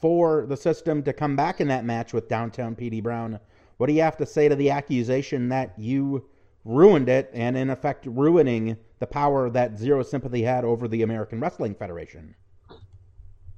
for 0.00 0.46
the 0.46 0.56
system 0.56 1.02
to 1.02 1.12
come 1.12 1.36
back 1.36 1.60
in 1.60 1.68
that 1.68 1.84
match 1.84 2.14
with 2.14 2.30
downtown 2.30 2.74
PD 2.74 3.02
Brown. 3.02 3.38
What 3.76 3.88
do 3.88 3.92
you 3.92 4.00
have 4.00 4.16
to 4.16 4.24
say 4.24 4.48
to 4.48 4.56
the 4.56 4.70
accusation 4.70 5.50
that 5.50 5.78
you 5.78 6.24
ruined 6.64 7.10
it 7.10 7.30
and, 7.34 7.54
in 7.54 7.68
effect, 7.68 8.06
ruining 8.06 8.78
the 9.00 9.06
power 9.06 9.50
that 9.50 9.78
Zero 9.78 10.02
Sympathy 10.02 10.42
had 10.42 10.64
over 10.64 10.88
the 10.88 11.02
American 11.02 11.40
Wrestling 11.40 11.74
Federation? 11.74 12.34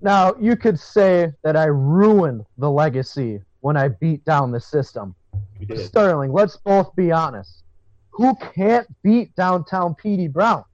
Now, 0.00 0.34
you 0.40 0.56
could 0.56 0.80
say 0.80 1.34
that 1.44 1.56
I 1.56 1.66
ruined 1.66 2.44
the 2.58 2.70
legacy 2.70 3.42
when 3.60 3.76
I 3.76 3.88
beat 3.88 4.24
down 4.24 4.50
the 4.50 4.60
system. 4.60 5.14
We 5.58 5.66
did. 5.66 5.86
Sterling, 5.86 6.32
let's 6.32 6.56
both 6.56 6.94
be 6.96 7.12
honest. 7.12 7.62
Who 8.10 8.36
can't 8.54 8.86
beat 9.02 9.34
downtown 9.34 9.94
Petey 9.94 10.28
Brown? 10.28 10.64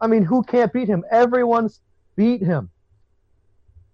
I 0.00 0.06
mean, 0.06 0.24
who 0.24 0.42
can't 0.42 0.72
beat 0.72 0.88
him? 0.88 1.04
Everyone's 1.10 1.80
beat 2.16 2.42
him. 2.42 2.70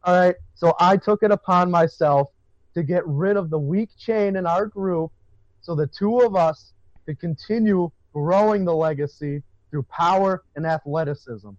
All 0.04 0.14
right, 0.14 0.35
so 0.54 0.75
I 0.80 0.97
took 0.97 1.23
it 1.23 1.30
upon 1.30 1.71
myself 1.71 2.30
to 2.75 2.83
get 2.83 3.07
rid 3.07 3.37
of 3.37 3.50
the 3.50 3.59
weak 3.59 3.90
chain 3.99 4.37
in 4.37 4.47
our 4.47 4.66
group 4.66 5.12
so 5.61 5.75
the 5.75 5.87
two 5.87 6.21
of 6.21 6.37
us 6.37 6.73
could 7.04 7.21
continue 7.21 7.90
growing 8.12 8.64
the 8.64 8.75
legacy 8.75 9.42
through 9.71 9.83
power 9.85 10.42
and 10.57 10.66
athleticism. 10.66 11.50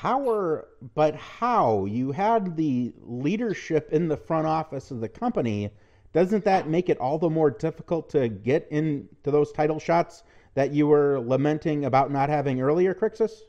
Power, 0.00 0.68
but 0.94 1.14
how? 1.14 1.86
You 1.86 2.12
had 2.12 2.54
the 2.54 2.92
leadership 3.00 3.88
in 3.92 4.08
the 4.08 4.16
front 4.16 4.46
office 4.46 4.90
of 4.90 5.00
the 5.00 5.08
company. 5.08 5.70
Doesn't 6.12 6.44
that 6.44 6.68
make 6.68 6.90
it 6.90 6.98
all 6.98 7.18
the 7.18 7.30
more 7.30 7.50
difficult 7.50 8.10
to 8.10 8.28
get 8.28 8.68
into 8.70 9.30
those 9.30 9.52
title 9.52 9.78
shots 9.78 10.22
that 10.54 10.74
you 10.74 10.86
were 10.86 11.20
lamenting 11.20 11.86
about 11.86 12.12
not 12.12 12.28
having 12.28 12.60
earlier, 12.60 12.92
Crixus? 12.92 13.40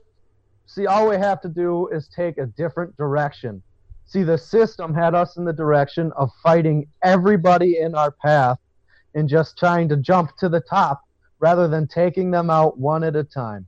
See, 0.68 0.88
all 0.88 1.10
we 1.10 1.18
have 1.18 1.42
to 1.42 1.50
do 1.50 1.90
is 1.90 2.08
take 2.08 2.38
a 2.38 2.46
different 2.46 2.96
direction. 2.96 3.62
See, 4.06 4.24
the 4.24 4.38
system 4.38 4.94
had 4.94 5.16
us 5.16 5.36
in 5.36 5.44
the 5.44 5.52
direction 5.52 6.14
of 6.16 6.32
fighting 6.42 6.88
everybody 7.04 7.80
in 7.80 7.94
our 7.94 8.12
path 8.12 8.58
and 9.16 9.28
just 9.28 9.58
trying 9.58 9.90
to 9.90 9.98
jump 9.98 10.38
to 10.38 10.48
the 10.48 10.62
top 10.62 11.02
rather 11.40 11.68
than 11.68 11.90
taking 11.90 12.32
them 12.32 12.50
out 12.50 12.80
one 12.80 13.04
at 13.04 13.18
a 13.18 13.24
time. 13.26 13.68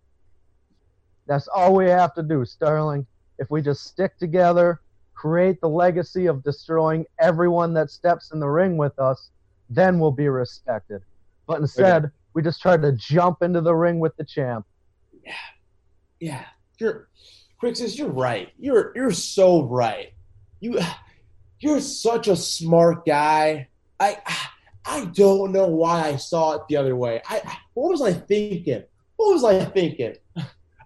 That's 1.29 1.48
all 1.48 1.75
we 1.75 1.86
have 1.86 2.15
to 2.15 2.24
do, 2.24 2.43
Sterling. 2.43 3.05
If 3.38 3.51
we 3.51 3.62
just 3.62 3.86
stick 3.86 4.17
together, 4.17 4.81
create 5.13 5.62
the 5.62 5.69
legacy 5.69 6.25
of 6.25 6.43
destroying 6.43 7.05
everyone 7.19 7.71
that 7.75 7.91
steps 7.91 8.31
in 8.31 8.39
the 8.39 8.50
ring 8.50 8.77
with 8.77 8.98
us, 8.98 9.29
then 9.69 10.00
we'll 10.00 10.12
be 10.12 10.27
respected. 10.27 11.03
But 11.45 11.62
instead, 11.62 12.12
we 12.33 12.41
just 12.41 12.62
try 12.62 12.77
to 12.77 12.91
jump 12.93 13.43
into 13.43 13.62
the 13.62 13.75
ring 13.75 14.00
with 14.00 14.17
the 14.17 14.24
champ. 14.25 14.65
Yeah, 16.19 16.45
you're 16.79 17.09
Crixus, 17.62 17.95
you're 17.95 18.09
right. 18.09 18.50
You're 18.57 18.91
you're 18.95 19.12
so 19.12 19.63
right. 19.63 20.13
You 20.59 20.79
you're 21.59 21.79
such 21.79 22.27
a 22.27 22.36
smart 22.36 23.05
guy. 23.05 23.67
I 24.00 24.17
I 24.83 25.05
don't 25.13 25.51
know 25.51 25.67
why 25.67 26.07
I 26.07 26.15
saw 26.15 26.53
it 26.53 26.63
the 26.67 26.77
other 26.77 26.95
way. 26.95 27.21
I 27.29 27.57
what 27.75 27.91
was 27.91 28.01
I 28.01 28.13
thinking? 28.13 28.83
What 29.15 29.33
was 29.33 29.43
I 29.43 29.63
thinking? 29.65 30.15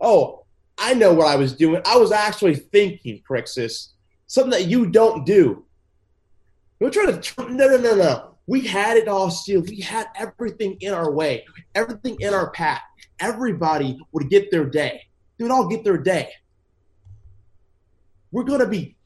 Oh, 0.02 0.46
I 0.78 0.94
know 0.94 1.14
what 1.14 1.28
I 1.28 1.36
was 1.36 1.54
doing. 1.54 1.82
I 1.86 1.98
was 1.98 2.12
actually 2.12 2.56
thinking, 2.56 3.22
Crixus, 3.30 3.90
something 4.28 4.52
that 4.52 4.68
you 4.68 4.88
don't 4.88 5.26
do. 5.26 5.66
We're 6.80 6.90
trying 6.90 7.22
to 7.22 7.44
no 7.50 7.68
no 7.68 7.78
no 7.78 7.96
no. 7.96 8.36
We 8.46 8.62
had 8.62 8.98
it 8.98 9.08
all 9.08 9.32
sealed. 9.32 9.70
We 9.70 9.80
had 9.80 10.08
everything 10.16 10.78
in 10.82 10.94
our 10.94 11.12
way, 11.12 11.46
everything 11.76 12.18
in 12.20 12.34
our 12.34 12.50
path. 12.52 12.82
Everybody 13.20 13.98
would 14.12 14.30
get 14.30 14.52
their 14.52 14.66
day. 14.66 15.02
They 15.38 15.44
would 15.44 15.52
all 15.52 15.68
get 15.68 15.84
their 15.84 15.98
day. 15.98 16.30
We're 18.32 18.44
gonna 18.44 18.68
be 18.68 18.98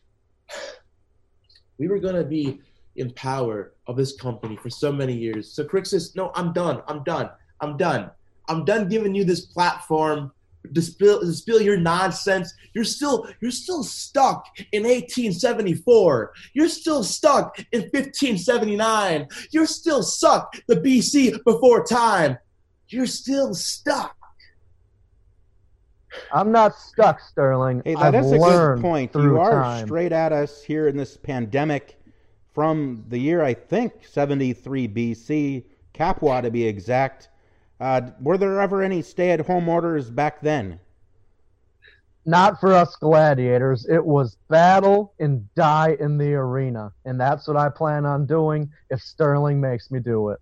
we 1.77 1.87
were 1.87 1.99
gonna 1.99 2.23
be 2.23 2.61
in 2.95 3.11
power 3.13 3.73
of 3.85 3.95
this 3.95 4.15
company 4.15 4.55
for 4.55 4.69
so 4.69 4.91
many 4.91 5.13
years. 5.13 5.51
So 5.51 5.63
Crixus, 5.63 6.15
no, 6.15 6.31
I'm 6.33 6.51
done. 6.53 6.81
I'm 6.87 7.03
done. 7.03 7.29
I'm 7.61 7.77
done. 7.77 8.09
I'm 8.49 8.65
done 8.65 8.89
giving 8.89 9.13
you 9.13 9.23
this 9.23 9.41
platform 9.41 10.31
to 10.73 10.81
spill, 10.81 11.21
to 11.21 11.33
spill 11.33 11.61
your 11.61 11.77
nonsense. 11.77 12.53
You're 12.73 12.83
still 12.83 13.27
you're 13.41 13.51
still 13.51 13.83
stuck 13.83 14.47
in 14.71 14.83
1874. 14.83 16.33
You're 16.53 16.69
still 16.69 17.03
stuck 17.03 17.59
in 17.71 17.81
1579. 17.81 19.27
You're 19.51 19.65
still 19.65 20.03
stuck 20.03 20.55
the 20.67 20.75
BC 20.75 21.43
before 21.43 21.83
time. 21.83 22.37
You're 22.89 23.05
still 23.05 23.53
stuck. 23.53 24.15
I'm 26.31 26.51
not 26.51 26.75
stuck, 26.75 27.19
Sterling. 27.19 27.81
Hey, 27.85 27.95
I've 27.95 28.13
that 28.13 28.25
is 28.25 28.31
a 28.31 28.37
good 28.37 28.81
point. 28.81 29.13
You 29.13 29.39
are 29.39 29.63
time. 29.63 29.85
straight 29.85 30.11
at 30.11 30.31
us 30.31 30.63
here 30.63 30.87
in 30.87 30.97
this 30.97 31.17
pandemic 31.17 31.99
from 32.53 33.03
the 33.09 33.19
year, 33.19 33.43
I 33.43 33.53
think, 33.53 34.05
73 34.05 34.87
BC, 34.87 35.63
Capua 35.93 36.41
to 36.41 36.49
be 36.49 36.65
exact. 36.65 37.29
Uh, 37.79 38.01
were 38.21 38.37
there 38.37 38.59
ever 38.59 38.81
any 38.81 39.01
stay 39.01 39.31
at 39.31 39.41
home 39.41 39.69
orders 39.69 40.09
back 40.09 40.41
then? 40.41 40.79
Not 42.25 42.59
for 42.59 42.73
us 42.73 42.95
gladiators. 42.97 43.85
It 43.87 44.03
was 44.03 44.37
battle 44.49 45.13
and 45.19 45.47
die 45.55 45.95
in 45.99 46.17
the 46.17 46.33
arena. 46.33 46.91
And 47.05 47.19
that's 47.19 47.47
what 47.47 47.55
I 47.55 47.69
plan 47.69 48.05
on 48.05 48.25
doing 48.25 48.69
if 48.89 49.01
Sterling 49.01 49.61
makes 49.61 49.91
me 49.91 49.99
do 49.99 50.29
it. 50.29 50.39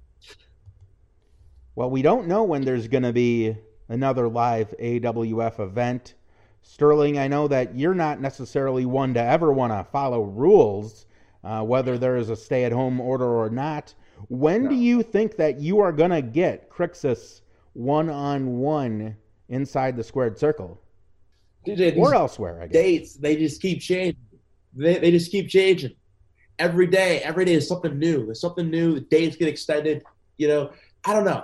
Well, 1.75 1.92
we 1.92 2.01
don't 2.01 2.27
know 2.27 2.44
when 2.44 2.63
there's 2.63 2.88
going 2.88 3.04
to 3.04 3.13
be 3.13 3.56
another 3.89 4.27
live 4.27 4.74
AWF 4.80 5.60
event. 5.60 6.15
Sterling, 6.62 7.20
I 7.20 7.27
know 7.27 7.48
that 7.50 7.77
you're 7.77 7.94
not 7.94 8.20
necessarily 8.20 8.86
one 8.86 9.13
to 9.13 9.22
ever 9.22 9.54
want 9.54 9.72
to 9.74 9.84
follow 9.92 10.24
rules, 10.24 11.06
uh, 11.44 11.62
whether 11.62 11.98
there 11.98 12.18
is 12.18 12.30
a 12.30 12.36
stay 12.36 12.63
at 12.63 12.72
home 12.72 13.00
order 13.00 13.27
or 13.27 13.50
not. 13.51 13.94
When 14.30 14.68
do 14.68 14.76
you 14.76 15.04
think 15.04 15.38
that 15.38 15.60
you 15.60 15.80
are 15.80 15.92
going 15.92 16.12
to 16.12 16.22
get 16.22 16.70
Crixus 16.70 17.42
one 17.74 18.10
on 18.10 18.58
one 18.58 19.16
inside 19.50 19.96
the 19.98 20.04
squared 20.04 20.38
circle? 20.38 20.82
These 21.66 21.94
Or 21.98 22.14
elsewhere, 22.14 22.62
I 22.62 22.68
guess. 22.68 22.74
dates, 22.74 23.14
they 23.16 23.36
just 23.36 23.62
keep 23.62 23.82
changing. 23.82 24.18
They, 24.76 24.98
they 25.00 25.12
just 25.12 25.32
keep 25.32 25.50
changing. 25.50 25.96
Every 26.60 26.88
day, 26.88 27.20
every 27.22 27.44
day 27.46 27.54
is 27.54 27.68
something 27.68 27.98
new. 27.98 28.26
There's 28.26 28.40
something 28.40 28.70
new. 28.70 28.96
The 28.96 29.02
dates 29.02 29.36
get 29.36 29.48
extended. 29.48 30.04
You 30.38 30.48
know, 30.48 30.72
I 31.04 31.14
don't 31.14 31.26
know. 31.26 31.44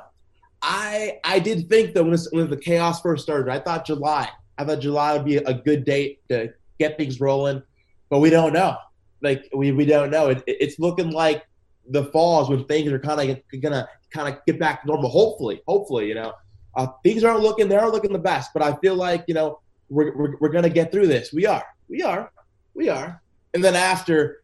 I 0.62 1.20
I 1.24 1.40
did 1.40 1.68
think 1.70 1.94
that 1.96 2.04
when, 2.04 2.12
this, 2.12 2.28
when 2.32 2.50
the 2.50 2.58
chaos 2.58 3.02
first 3.02 3.24
started, 3.24 3.52
I 3.52 3.60
thought 3.60 3.86
July. 3.86 4.30
I 4.58 4.64
thought 4.66 4.80
July 4.80 5.14
would 5.14 5.26
be 5.26 5.38
a 5.38 5.54
good 5.54 5.86
date 5.86 6.20
to 6.30 6.54
get 6.80 6.98
things 6.98 7.20
rolling, 7.20 7.64
but 8.10 8.20
we 8.20 8.30
don't 8.30 8.54
know. 8.54 8.78
Like 9.24 9.50
we, 9.56 9.72
we 9.72 9.86
don't 9.86 10.12
know. 10.12 10.30
It- 10.30 10.44
it's 10.46 10.78
looking 10.80 11.10
like 11.12 11.44
the 11.92 12.06
falls 12.06 12.50
when 12.50 12.66
things 12.66 12.92
are 12.92 13.00
kind 13.00 13.32
of 13.32 13.62
gonna 13.62 13.88
kind 14.12 14.34
of 14.34 14.44
get 14.46 14.60
back 14.60 14.82
to 14.82 14.88
normal. 14.88 15.10
Hopefully, 15.10 15.62
hopefully, 15.68 16.08
you 16.08 16.16
know, 16.16 16.34
uh, 16.76 16.88
things 17.04 17.24
aren't 17.24 17.42
looking 17.42 17.68
they 17.68 17.76
aren't 17.76 17.94
looking 17.94 18.14
the 18.14 18.20
best. 18.20 18.52
But 18.54 18.64
I 18.64 18.76
feel 18.78 18.96
like 18.96 19.26
you 19.28 19.34
know 19.34 19.60
we're, 19.90 20.16
we're, 20.16 20.38
we're 20.40 20.50
gonna 20.50 20.70
get 20.70 20.92
through 20.92 21.08
this. 21.08 21.34
We 21.34 21.46
are, 21.46 21.64
we 21.90 22.02
are, 22.02 22.32
we 22.74 22.90
are. 22.90 23.22
And 23.54 23.64
then 23.64 23.76
after, 23.76 24.44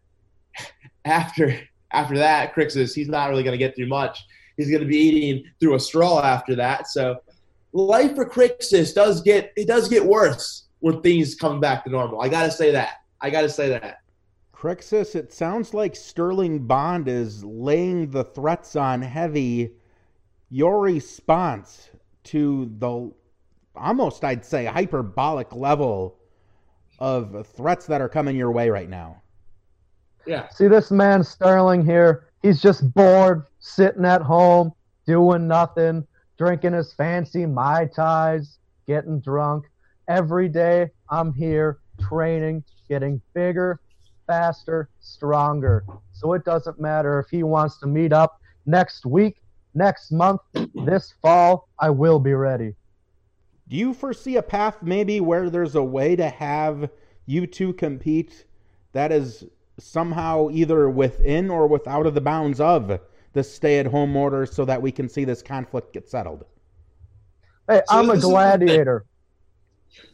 after 1.05 1.57
after 1.91 2.17
that, 2.17 2.53
Crixus, 2.53 2.93
he's 2.93 3.07
not 3.07 3.29
really 3.29 3.43
gonna 3.43 3.57
get 3.57 3.75
through 3.75 3.87
much. 3.87 4.25
He's 4.57 4.71
gonna 4.71 4.85
be 4.85 4.97
eating 4.97 5.45
through 5.59 5.75
a 5.75 5.79
straw 5.79 6.21
after 6.21 6.55
that. 6.55 6.87
So 6.87 7.17
life 7.73 8.15
for 8.15 8.29
Crixus 8.29 8.93
does 8.93 9.21
get 9.21 9.53
it 9.55 9.67
does 9.67 9.87
get 9.87 10.05
worse 10.05 10.65
when 10.79 11.01
things 11.01 11.35
come 11.35 11.59
back 11.59 11.83
to 11.85 11.89
normal. 11.89 12.21
I 12.21 12.29
gotta 12.29 12.51
say 12.51 12.71
that. 12.71 12.95
I 13.21 13.29
gotta 13.29 13.49
say 13.49 13.69
that. 13.69 13.99
Crixus, 14.59 15.15
it 15.15 15.31
sounds 15.31 15.75
like 15.75 15.95
Sterling 15.95 16.65
Bond 16.65 17.07
is 17.07 17.43
laying 17.43 18.09
the 18.09 18.23
threats 18.23 18.75
on 18.75 19.03
heavy. 19.03 19.73
Your 20.49 20.81
response 20.81 21.91
to 22.23 22.71
the 22.79 23.11
almost, 23.75 24.23
I'd 24.23 24.43
say, 24.43 24.65
hyperbolic 24.65 25.53
level 25.53 26.17
of 26.97 27.45
threats 27.45 27.85
that 27.85 28.01
are 28.01 28.09
coming 28.09 28.35
your 28.35 28.51
way 28.51 28.71
right 28.71 28.89
now. 28.89 29.21
Yeah. 30.25 30.49
See 30.49 30.67
this 30.67 30.89
man 30.89 31.23
Sterling 31.23 31.85
here? 31.85 32.25
He's 32.41 32.59
just 32.59 32.91
bored, 32.95 33.43
sitting 33.59 34.05
at 34.05 34.23
home, 34.23 34.73
doing 35.05 35.47
nothing, 35.47 36.07
drinking 36.39 36.73
his 36.73 36.93
fancy 36.93 37.45
Mai 37.45 37.85
Tais, 37.85 38.57
getting 38.87 39.19
drunk. 39.19 39.65
Every 40.07 40.49
day 40.49 40.89
I'm 41.11 41.31
here 41.31 41.77
training, 41.99 42.63
getting 42.89 43.21
bigger, 43.33 43.79
faster, 44.27 44.89
stronger. 44.99 45.85
So 46.11 46.33
it 46.33 46.45
doesn't 46.45 46.79
matter 46.79 47.19
if 47.19 47.29
he 47.29 47.43
wants 47.43 47.79
to 47.79 47.87
meet 47.87 48.13
up 48.13 48.39
next 48.65 49.05
week, 49.05 49.41
next 49.73 50.11
month, 50.11 50.41
this 50.85 51.13
fall, 51.21 51.69
I 51.79 51.89
will 51.89 52.19
be 52.19 52.33
ready. 52.33 52.75
Do 53.69 53.75
you 53.75 53.93
foresee 53.93 54.37
a 54.37 54.41
path 54.41 54.77
maybe 54.81 55.19
where 55.19 55.49
there's 55.49 55.75
a 55.75 55.83
way 55.83 56.15
to 56.15 56.29
have 56.29 56.89
you 57.25 57.47
two 57.47 57.73
compete 57.73 58.45
that 58.93 59.11
is 59.11 59.45
somehow 59.79 60.49
either 60.51 60.89
within 60.89 61.49
or 61.49 61.67
without 61.67 62.05
of 62.05 62.13
the 62.13 62.21
bounds 62.21 62.59
of 62.59 62.99
the 63.33 63.43
stay 63.43 63.79
at 63.79 63.85
home 63.87 64.15
order 64.15 64.45
so 64.45 64.65
that 64.65 64.81
we 64.81 64.91
can 64.91 65.09
see 65.09 65.25
this 65.25 65.41
conflict 65.41 65.93
get 65.93 66.09
settled? 66.09 66.45
Hey, 67.67 67.81
So 67.89 67.97
I'm 67.97 68.09
a 68.09 68.13
this 68.13 68.23
is 68.23 68.29
gladiator. 68.29 69.05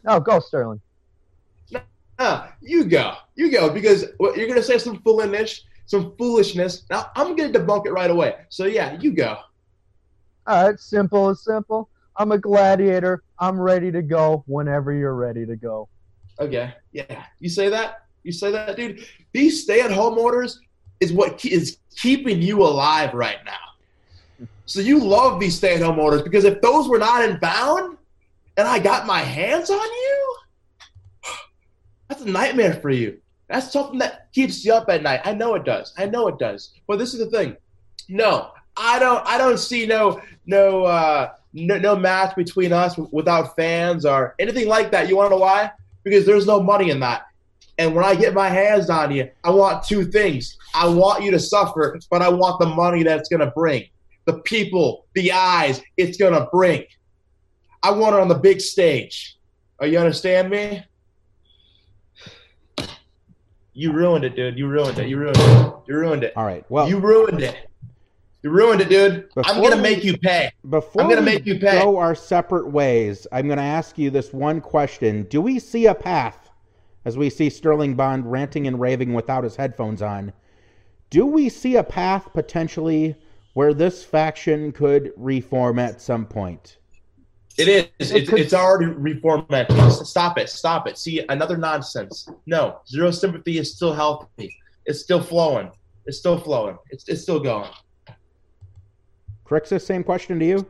No, 0.04 0.20
go 0.20 0.40
Sterling. 0.40 0.80
Huh, 2.18 2.46
you 2.60 2.84
go, 2.84 3.14
you 3.34 3.50
go, 3.50 3.70
because 3.70 4.06
what 4.18 4.36
you're 4.36 4.48
gonna 4.48 4.62
say 4.62 4.78
some 4.78 5.00
foolishness, 5.02 5.62
some 5.86 6.14
foolishness. 6.16 6.84
Now 6.90 7.10
I'm 7.16 7.34
gonna 7.34 7.52
debunk 7.52 7.86
it 7.86 7.92
right 7.92 8.10
away. 8.10 8.36
So 8.48 8.66
yeah, 8.66 8.96
you 9.00 9.12
go. 9.12 9.38
All 10.46 10.66
right, 10.66 10.78
simple 10.78 11.28
as 11.28 11.42
simple. 11.42 11.88
I'm 12.16 12.30
a 12.32 12.38
gladiator. 12.38 13.22
I'm 13.38 13.58
ready 13.58 13.90
to 13.90 14.02
go 14.02 14.44
whenever 14.46 14.92
you're 14.92 15.14
ready 15.14 15.44
to 15.46 15.56
go. 15.56 15.88
Okay, 16.38 16.74
yeah, 16.92 17.24
you 17.40 17.48
say 17.48 17.68
that. 17.68 18.02
You 18.22 18.32
say 18.32 18.50
that, 18.52 18.76
dude. 18.76 19.04
These 19.32 19.64
stay-at-home 19.64 20.16
orders 20.16 20.60
is 21.00 21.12
what 21.12 21.44
is 21.44 21.78
keeping 21.96 22.40
you 22.40 22.62
alive 22.62 23.12
right 23.12 23.44
now. 23.44 24.46
So 24.66 24.80
you 24.80 24.98
love 24.98 25.40
these 25.40 25.56
stay-at-home 25.56 25.98
orders 25.98 26.22
because 26.22 26.44
if 26.44 26.60
those 26.62 26.88
were 26.88 26.98
not 26.98 27.28
in 27.28 27.38
bound, 27.38 27.98
and 28.56 28.68
I 28.68 28.78
got 28.78 29.06
my 29.06 29.20
hands 29.20 29.68
on 29.68 29.76
you, 29.76 30.36
that's 32.08 32.22
a 32.22 32.30
nightmare 32.30 32.74
for 32.74 32.90
you. 32.90 33.20
That's 33.48 33.70
something 33.70 33.98
that 33.98 34.32
keeps 34.32 34.64
you 34.64 34.72
up 34.72 34.88
at 34.88 35.02
night. 35.02 35.20
I 35.24 35.34
know 35.34 35.54
it 35.54 35.64
does. 35.64 35.92
I 35.98 36.06
know 36.06 36.28
it 36.28 36.38
does. 36.38 36.72
But 36.86 36.98
this 36.98 37.12
is 37.14 37.20
the 37.20 37.26
thing. 37.26 37.56
No, 38.08 38.50
I 38.76 38.98
don't. 38.98 39.26
I 39.26 39.38
don't 39.38 39.58
see 39.58 39.86
no 39.86 40.20
no 40.46 40.84
uh, 40.84 41.30
no, 41.52 41.78
no 41.78 41.96
match 41.96 42.34
between 42.36 42.72
us 42.72 42.96
without 42.96 43.56
fans 43.56 44.04
or 44.04 44.34
anything 44.38 44.68
like 44.68 44.90
that. 44.92 45.08
You 45.08 45.16
want 45.16 45.30
to 45.30 45.36
know 45.36 45.40
why? 45.40 45.70
Because 46.02 46.26
there's 46.26 46.46
no 46.46 46.62
money 46.62 46.90
in 46.90 47.00
that. 47.00 47.26
And 47.78 47.94
when 47.94 48.04
I 48.04 48.14
get 48.14 48.34
my 48.34 48.48
hands 48.48 48.88
on 48.88 49.10
you, 49.10 49.28
I 49.42 49.50
want 49.50 49.84
two 49.84 50.04
things. 50.04 50.56
I 50.74 50.86
want 50.86 51.24
you 51.24 51.30
to 51.32 51.40
suffer, 51.40 51.98
but 52.10 52.22
I 52.22 52.28
want 52.28 52.60
the 52.60 52.66
money 52.66 53.02
that 53.02 53.18
it's 53.18 53.28
gonna 53.28 53.50
bring, 53.50 53.88
the 54.26 54.34
people, 54.40 55.06
the 55.14 55.32
eyes 55.32 55.82
it's 55.96 56.16
gonna 56.16 56.46
bring. 56.52 56.84
I 57.82 57.90
want 57.90 58.14
it 58.14 58.20
on 58.20 58.28
the 58.28 58.34
big 58.34 58.60
stage. 58.60 59.36
Are 59.80 59.86
you 59.86 59.98
understand 59.98 60.50
me? 60.50 60.84
You 63.74 63.92
ruined 63.92 64.24
it, 64.24 64.36
dude. 64.36 64.56
You 64.56 64.68
ruined 64.68 64.98
it. 64.98 65.08
You 65.08 65.18
ruined 65.18 65.36
it. 65.36 65.74
You 65.86 65.96
ruined 65.96 66.24
it. 66.24 66.32
All 66.36 66.44
right. 66.44 66.64
Well, 66.68 66.88
you 66.88 66.98
ruined 66.98 67.42
it. 67.42 67.68
You 68.42 68.50
ruined 68.50 68.80
it, 68.82 68.88
dude. 68.88 69.28
I'm 69.44 69.60
gonna 69.62 69.76
we- 69.76 69.82
make 69.82 70.04
you 70.04 70.16
pay. 70.16 70.52
Before 70.68 71.02
I'm 71.02 71.08
gonna 71.08 71.22
we 71.22 71.26
make 71.26 71.46
you 71.46 71.58
pay. 71.58 71.80
go 71.80 71.96
our 71.96 72.14
separate 72.14 72.70
ways, 72.70 73.26
I'm 73.32 73.46
going 73.46 73.58
to 73.58 73.64
ask 73.64 73.98
you 73.98 74.10
this 74.10 74.32
one 74.32 74.60
question: 74.60 75.24
Do 75.24 75.40
we 75.40 75.58
see 75.58 75.86
a 75.86 75.94
path, 75.94 76.50
as 77.04 77.16
we 77.16 77.30
see 77.30 77.50
Sterling 77.50 77.94
Bond 77.94 78.30
ranting 78.30 78.66
and 78.66 78.78
raving 78.78 79.12
without 79.14 79.44
his 79.44 79.56
headphones 79.56 80.02
on? 80.02 80.32
Do 81.10 81.26
we 81.26 81.48
see 81.48 81.76
a 81.76 81.84
path 81.84 82.28
potentially 82.32 83.16
where 83.54 83.72
this 83.72 84.04
faction 84.04 84.72
could 84.72 85.12
reform 85.16 85.78
at 85.78 86.00
some 86.00 86.26
point? 86.26 86.76
It 87.56 87.68
is. 87.68 88.10
It 88.10 88.22
It's, 88.22 88.32
it's 88.32 88.54
already 88.54 88.92
reformatted. 88.92 89.92
Stop 90.04 90.38
it. 90.38 90.48
Stop 90.48 90.88
it. 90.88 90.98
See, 90.98 91.24
another 91.28 91.56
nonsense. 91.56 92.28
No, 92.46 92.80
zero 92.86 93.10
sympathy 93.10 93.58
is 93.58 93.74
still 93.74 93.92
healthy. 93.92 94.56
It's 94.86 95.00
still 95.00 95.22
flowing. 95.22 95.70
It's 96.06 96.18
still 96.18 96.38
flowing. 96.38 96.76
It's, 96.90 97.08
it's 97.08 97.22
still 97.22 97.40
going. 97.40 97.70
Crixus, 99.46 99.82
same 99.82 100.02
question 100.02 100.38
to 100.38 100.44
you. 100.44 100.66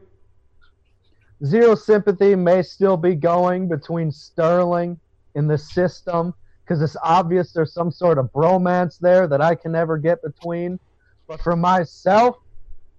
Zero 1.44 1.74
sympathy 1.74 2.34
may 2.34 2.62
still 2.62 2.96
be 2.96 3.14
going 3.14 3.68
between 3.68 4.10
Sterling 4.12 4.98
and 5.34 5.50
the 5.50 5.58
system 5.58 6.34
because 6.64 6.80
it's 6.80 6.96
obvious 7.02 7.52
there's 7.52 7.72
some 7.72 7.90
sort 7.90 8.18
of 8.18 8.32
bromance 8.32 8.98
there 8.98 9.26
that 9.26 9.40
I 9.40 9.54
can 9.54 9.72
never 9.72 9.98
get 9.98 10.22
between. 10.22 10.78
But 11.26 11.40
for 11.42 11.56
myself, 11.56 12.36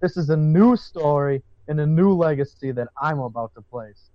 this 0.00 0.16
is 0.16 0.30
a 0.30 0.36
new 0.36 0.76
story 0.76 1.42
and 1.68 1.80
a 1.80 1.86
new 1.86 2.12
legacy 2.12 2.72
that 2.72 2.88
I'm 3.00 3.18
about 3.18 3.54
to 3.54 3.62
place. 3.62 4.10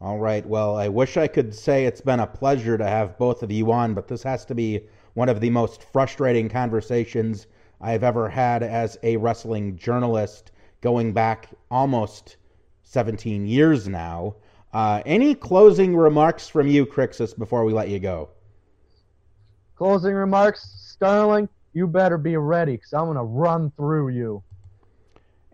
All 0.00 0.18
right. 0.18 0.46
Well, 0.46 0.76
I 0.76 0.88
wish 0.88 1.16
I 1.16 1.26
could 1.26 1.52
say 1.54 1.84
it's 1.84 2.00
been 2.00 2.20
a 2.20 2.26
pleasure 2.26 2.78
to 2.78 2.86
have 2.86 3.18
both 3.18 3.42
of 3.42 3.50
you 3.50 3.72
on, 3.72 3.94
but 3.94 4.06
this 4.06 4.22
has 4.22 4.44
to 4.44 4.54
be 4.54 4.86
one 5.14 5.28
of 5.28 5.40
the 5.40 5.50
most 5.50 5.82
frustrating 5.82 6.48
conversations 6.48 7.48
I've 7.80 8.04
ever 8.04 8.28
had 8.28 8.62
as 8.62 8.96
a 9.02 9.16
wrestling 9.16 9.76
journalist, 9.76 10.52
going 10.80 11.12
back 11.12 11.48
almost 11.70 12.36
17 12.84 13.46
years 13.46 13.88
now. 13.88 14.36
Uh, 14.72 15.02
any 15.04 15.34
closing 15.34 15.96
remarks 15.96 16.48
from 16.48 16.68
you, 16.68 16.86
Crixus, 16.86 17.36
before 17.36 17.64
we 17.64 17.72
let 17.72 17.88
you 17.88 17.98
go? 17.98 18.28
Closing 19.74 20.14
remarks, 20.14 20.62
Sterling, 20.78 21.48
you 21.72 21.86
better 21.86 22.18
be 22.18 22.36
ready 22.36 22.72
because 22.76 22.92
I'm 22.92 23.06
going 23.06 23.16
to 23.16 23.22
run 23.22 23.72
through 23.76 24.08
you. 24.10 24.42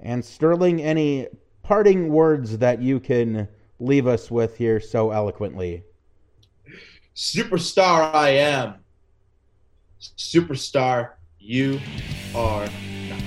And 0.05 0.23
Sterling, 0.23 0.83
any 0.83 1.29
parting 1.63 2.11
words 2.11 2.59
that 2.59 2.83
you 2.83 3.01
can 3.01 3.49
leave 3.81 4.07
us 4.07 4.31
with 4.31 4.59
here 4.59 4.79
so 4.79 5.11
eloquently? 5.11 5.83
Superstar 7.17 8.15
I 8.15 8.29
am. 8.31 8.75
Superstar 9.99 11.13
you 11.39 11.81
are 12.35 12.67
not. 13.09 13.23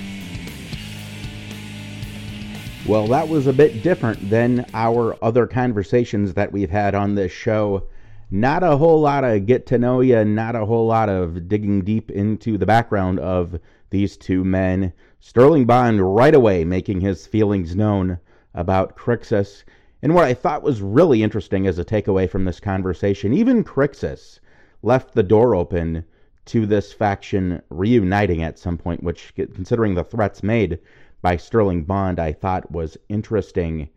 Well, 2.86 3.08
that 3.08 3.28
was 3.28 3.48
a 3.48 3.52
bit 3.52 3.82
different 3.82 4.30
than 4.30 4.64
our 4.72 5.16
other 5.22 5.48
conversations 5.48 6.32
that 6.34 6.52
we've 6.52 6.70
had 6.70 6.94
on 6.94 7.16
this 7.16 7.32
show. 7.32 7.88
Not 8.30 8.62
a 8.62 8.76
whole 8.76 9.00
lot 9.00 9.24
of 9.24 9.46
get 9.46 9.64
to 9.68 9.78
know 9.78 10.00
you, 10.02 10.22
not 10.22 10.54
a 10.54 10.66
whole 10.66 10.86
lot 10.86 11.08
of 11.08 11.48
digging 11.48 11.80
deep 11.82 12.10
into 12.10 12.58
the 12.58 12.66
background 12.66 13.18
of 13.20 13.58
these 13.88 14.18
two 14.18 14.44
men. 14.44 14.92
Sterling 15.18 15.64
Bond 15.64 16.14
right 16.14 16.34
away 16.34 16.62
making 16.64 17.00
his 17.00 17.26
feelings 17.26 17.74
known 17.74 18.18
about 18.52 18.96
Crixus. 18.96 19.64
And 20.02 20.14
what 20.14 20.24
I 20.24 20.34
thought 20.34 20.62
was 20.62 20.82
really 20.82 21.22
interesting 21.22 21.66
as 21.66 21.78
a 21.78 21.84
takeaway 21.84 22.28
from 22.28 22.44
this 22.44 22.60
conversation, 22.60 23.32
even 23.32 23.64
Crixus 23.64 24.40
left 24.82 25.14
the 25.14 25.22
door 25.22 25.54
open 25.54 26.04
to 26.46 26.66
this 26.66 26.92
faction 26.92 27.62
reuniting 27.70 28.42
at 28.42 28.58
some 28.58 28.76
point, 28.76 29.02
which, 29.02 29.32
considering 29.36 29.94
the 29.94 30.04
threats 30.04 30.42
made 30.42 30.78
by 31.22 31.36
Sterling 31.38 31.84
Bond, 31.84 32.20
I 32.20 32.32
thought 32.32 32.70
was 32.70 32.98
interesting. 33.08 33.88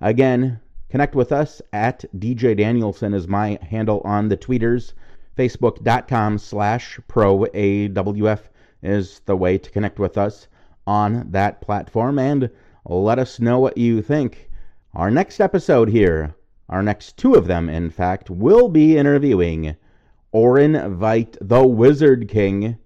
Again, 0.00 0.60
connect 0.88 1.14
with 1.14 1.32
us 1.32 1.60
at 1.72 2.04
DJ 2.16 2.56
Danielson 2.56 3.14
is 3.14 3.28
my 3.28 3.58
handle 3.62 4.00
on 4.04 4.28
the 4.28 4.36
tweeters. 4.36 4.92
Facebook.com 5.36 6.38
slash 6.38 6.98
proawf 7.08 8.40
is 8.82 9.20
the 9.26 9.36
way 9.36 9.58
to 9.58 9.70
connect 9.70 9.98
with 9.98 10.16
us 10.16 10.48
on 10.86 11.30
that 11.30 11.60
platform 11.60 12.18
and 12.18 12.50
let 12.84 13.18
us 13.18 13.40
know 13.40 13.58
what 13.58 13.76
you 13.76 14.00
think. 14.00 14.50
Our 14.94 15.10
next 15.10 15.40
episode 15.40 15.88
here, 15.88 16.34
our 16.68 16.82
next 16.82 17.16
two 17.16 17.34
of 17.34 17.46
them, 17.46 17.68
in 17.68 17.90
fact, 17.90 18.30
will 18.30 18.68
be 18.68 18.96
interviewing 18.96 19.76
Orin 20.32 20.72
Veidt, 20.72 21.36
the 21.40 21.66
Wizard 21.66 22.28
King. 22.28 22.78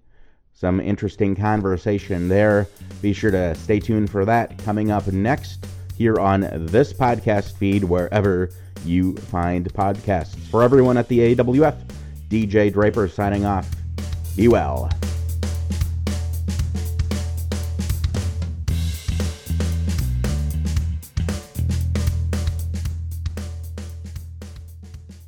Some 0.53 0.81
interesting 0.81 1.35
conversation 1.35 2.29
there. 2.29 2.67
Be 3.01 3.13
sure 3.13 3.31
to 3.31 3.55
stay 3.55 3.81
tuned 3.81 4.11
for 4.11 4.25
that 4.25 4.59
coming 4.59 4.91
up 4.91 5.07
next 5.07 5.67
here 6.01 6.19
on 6.19 6.49
this 6.71 6.95
podcast 6.95 7.53
feed, 7.59 7.85
wherever 7.85 8.49
you 8.87 9.15
find 9.17 9.71
podcasts. 9.75 10.35
For 10.49 10.63
everyone 10.63 10.97
at 10.97 11.09
the 11.09 11.35
AWF, 11.35 11.77
DJ 12.31 12.73
Draper 12.73 13.07
signing 13.07 13.45
off. 13.45 13.69
Be 14.35 14.49
well. 14.49 14.89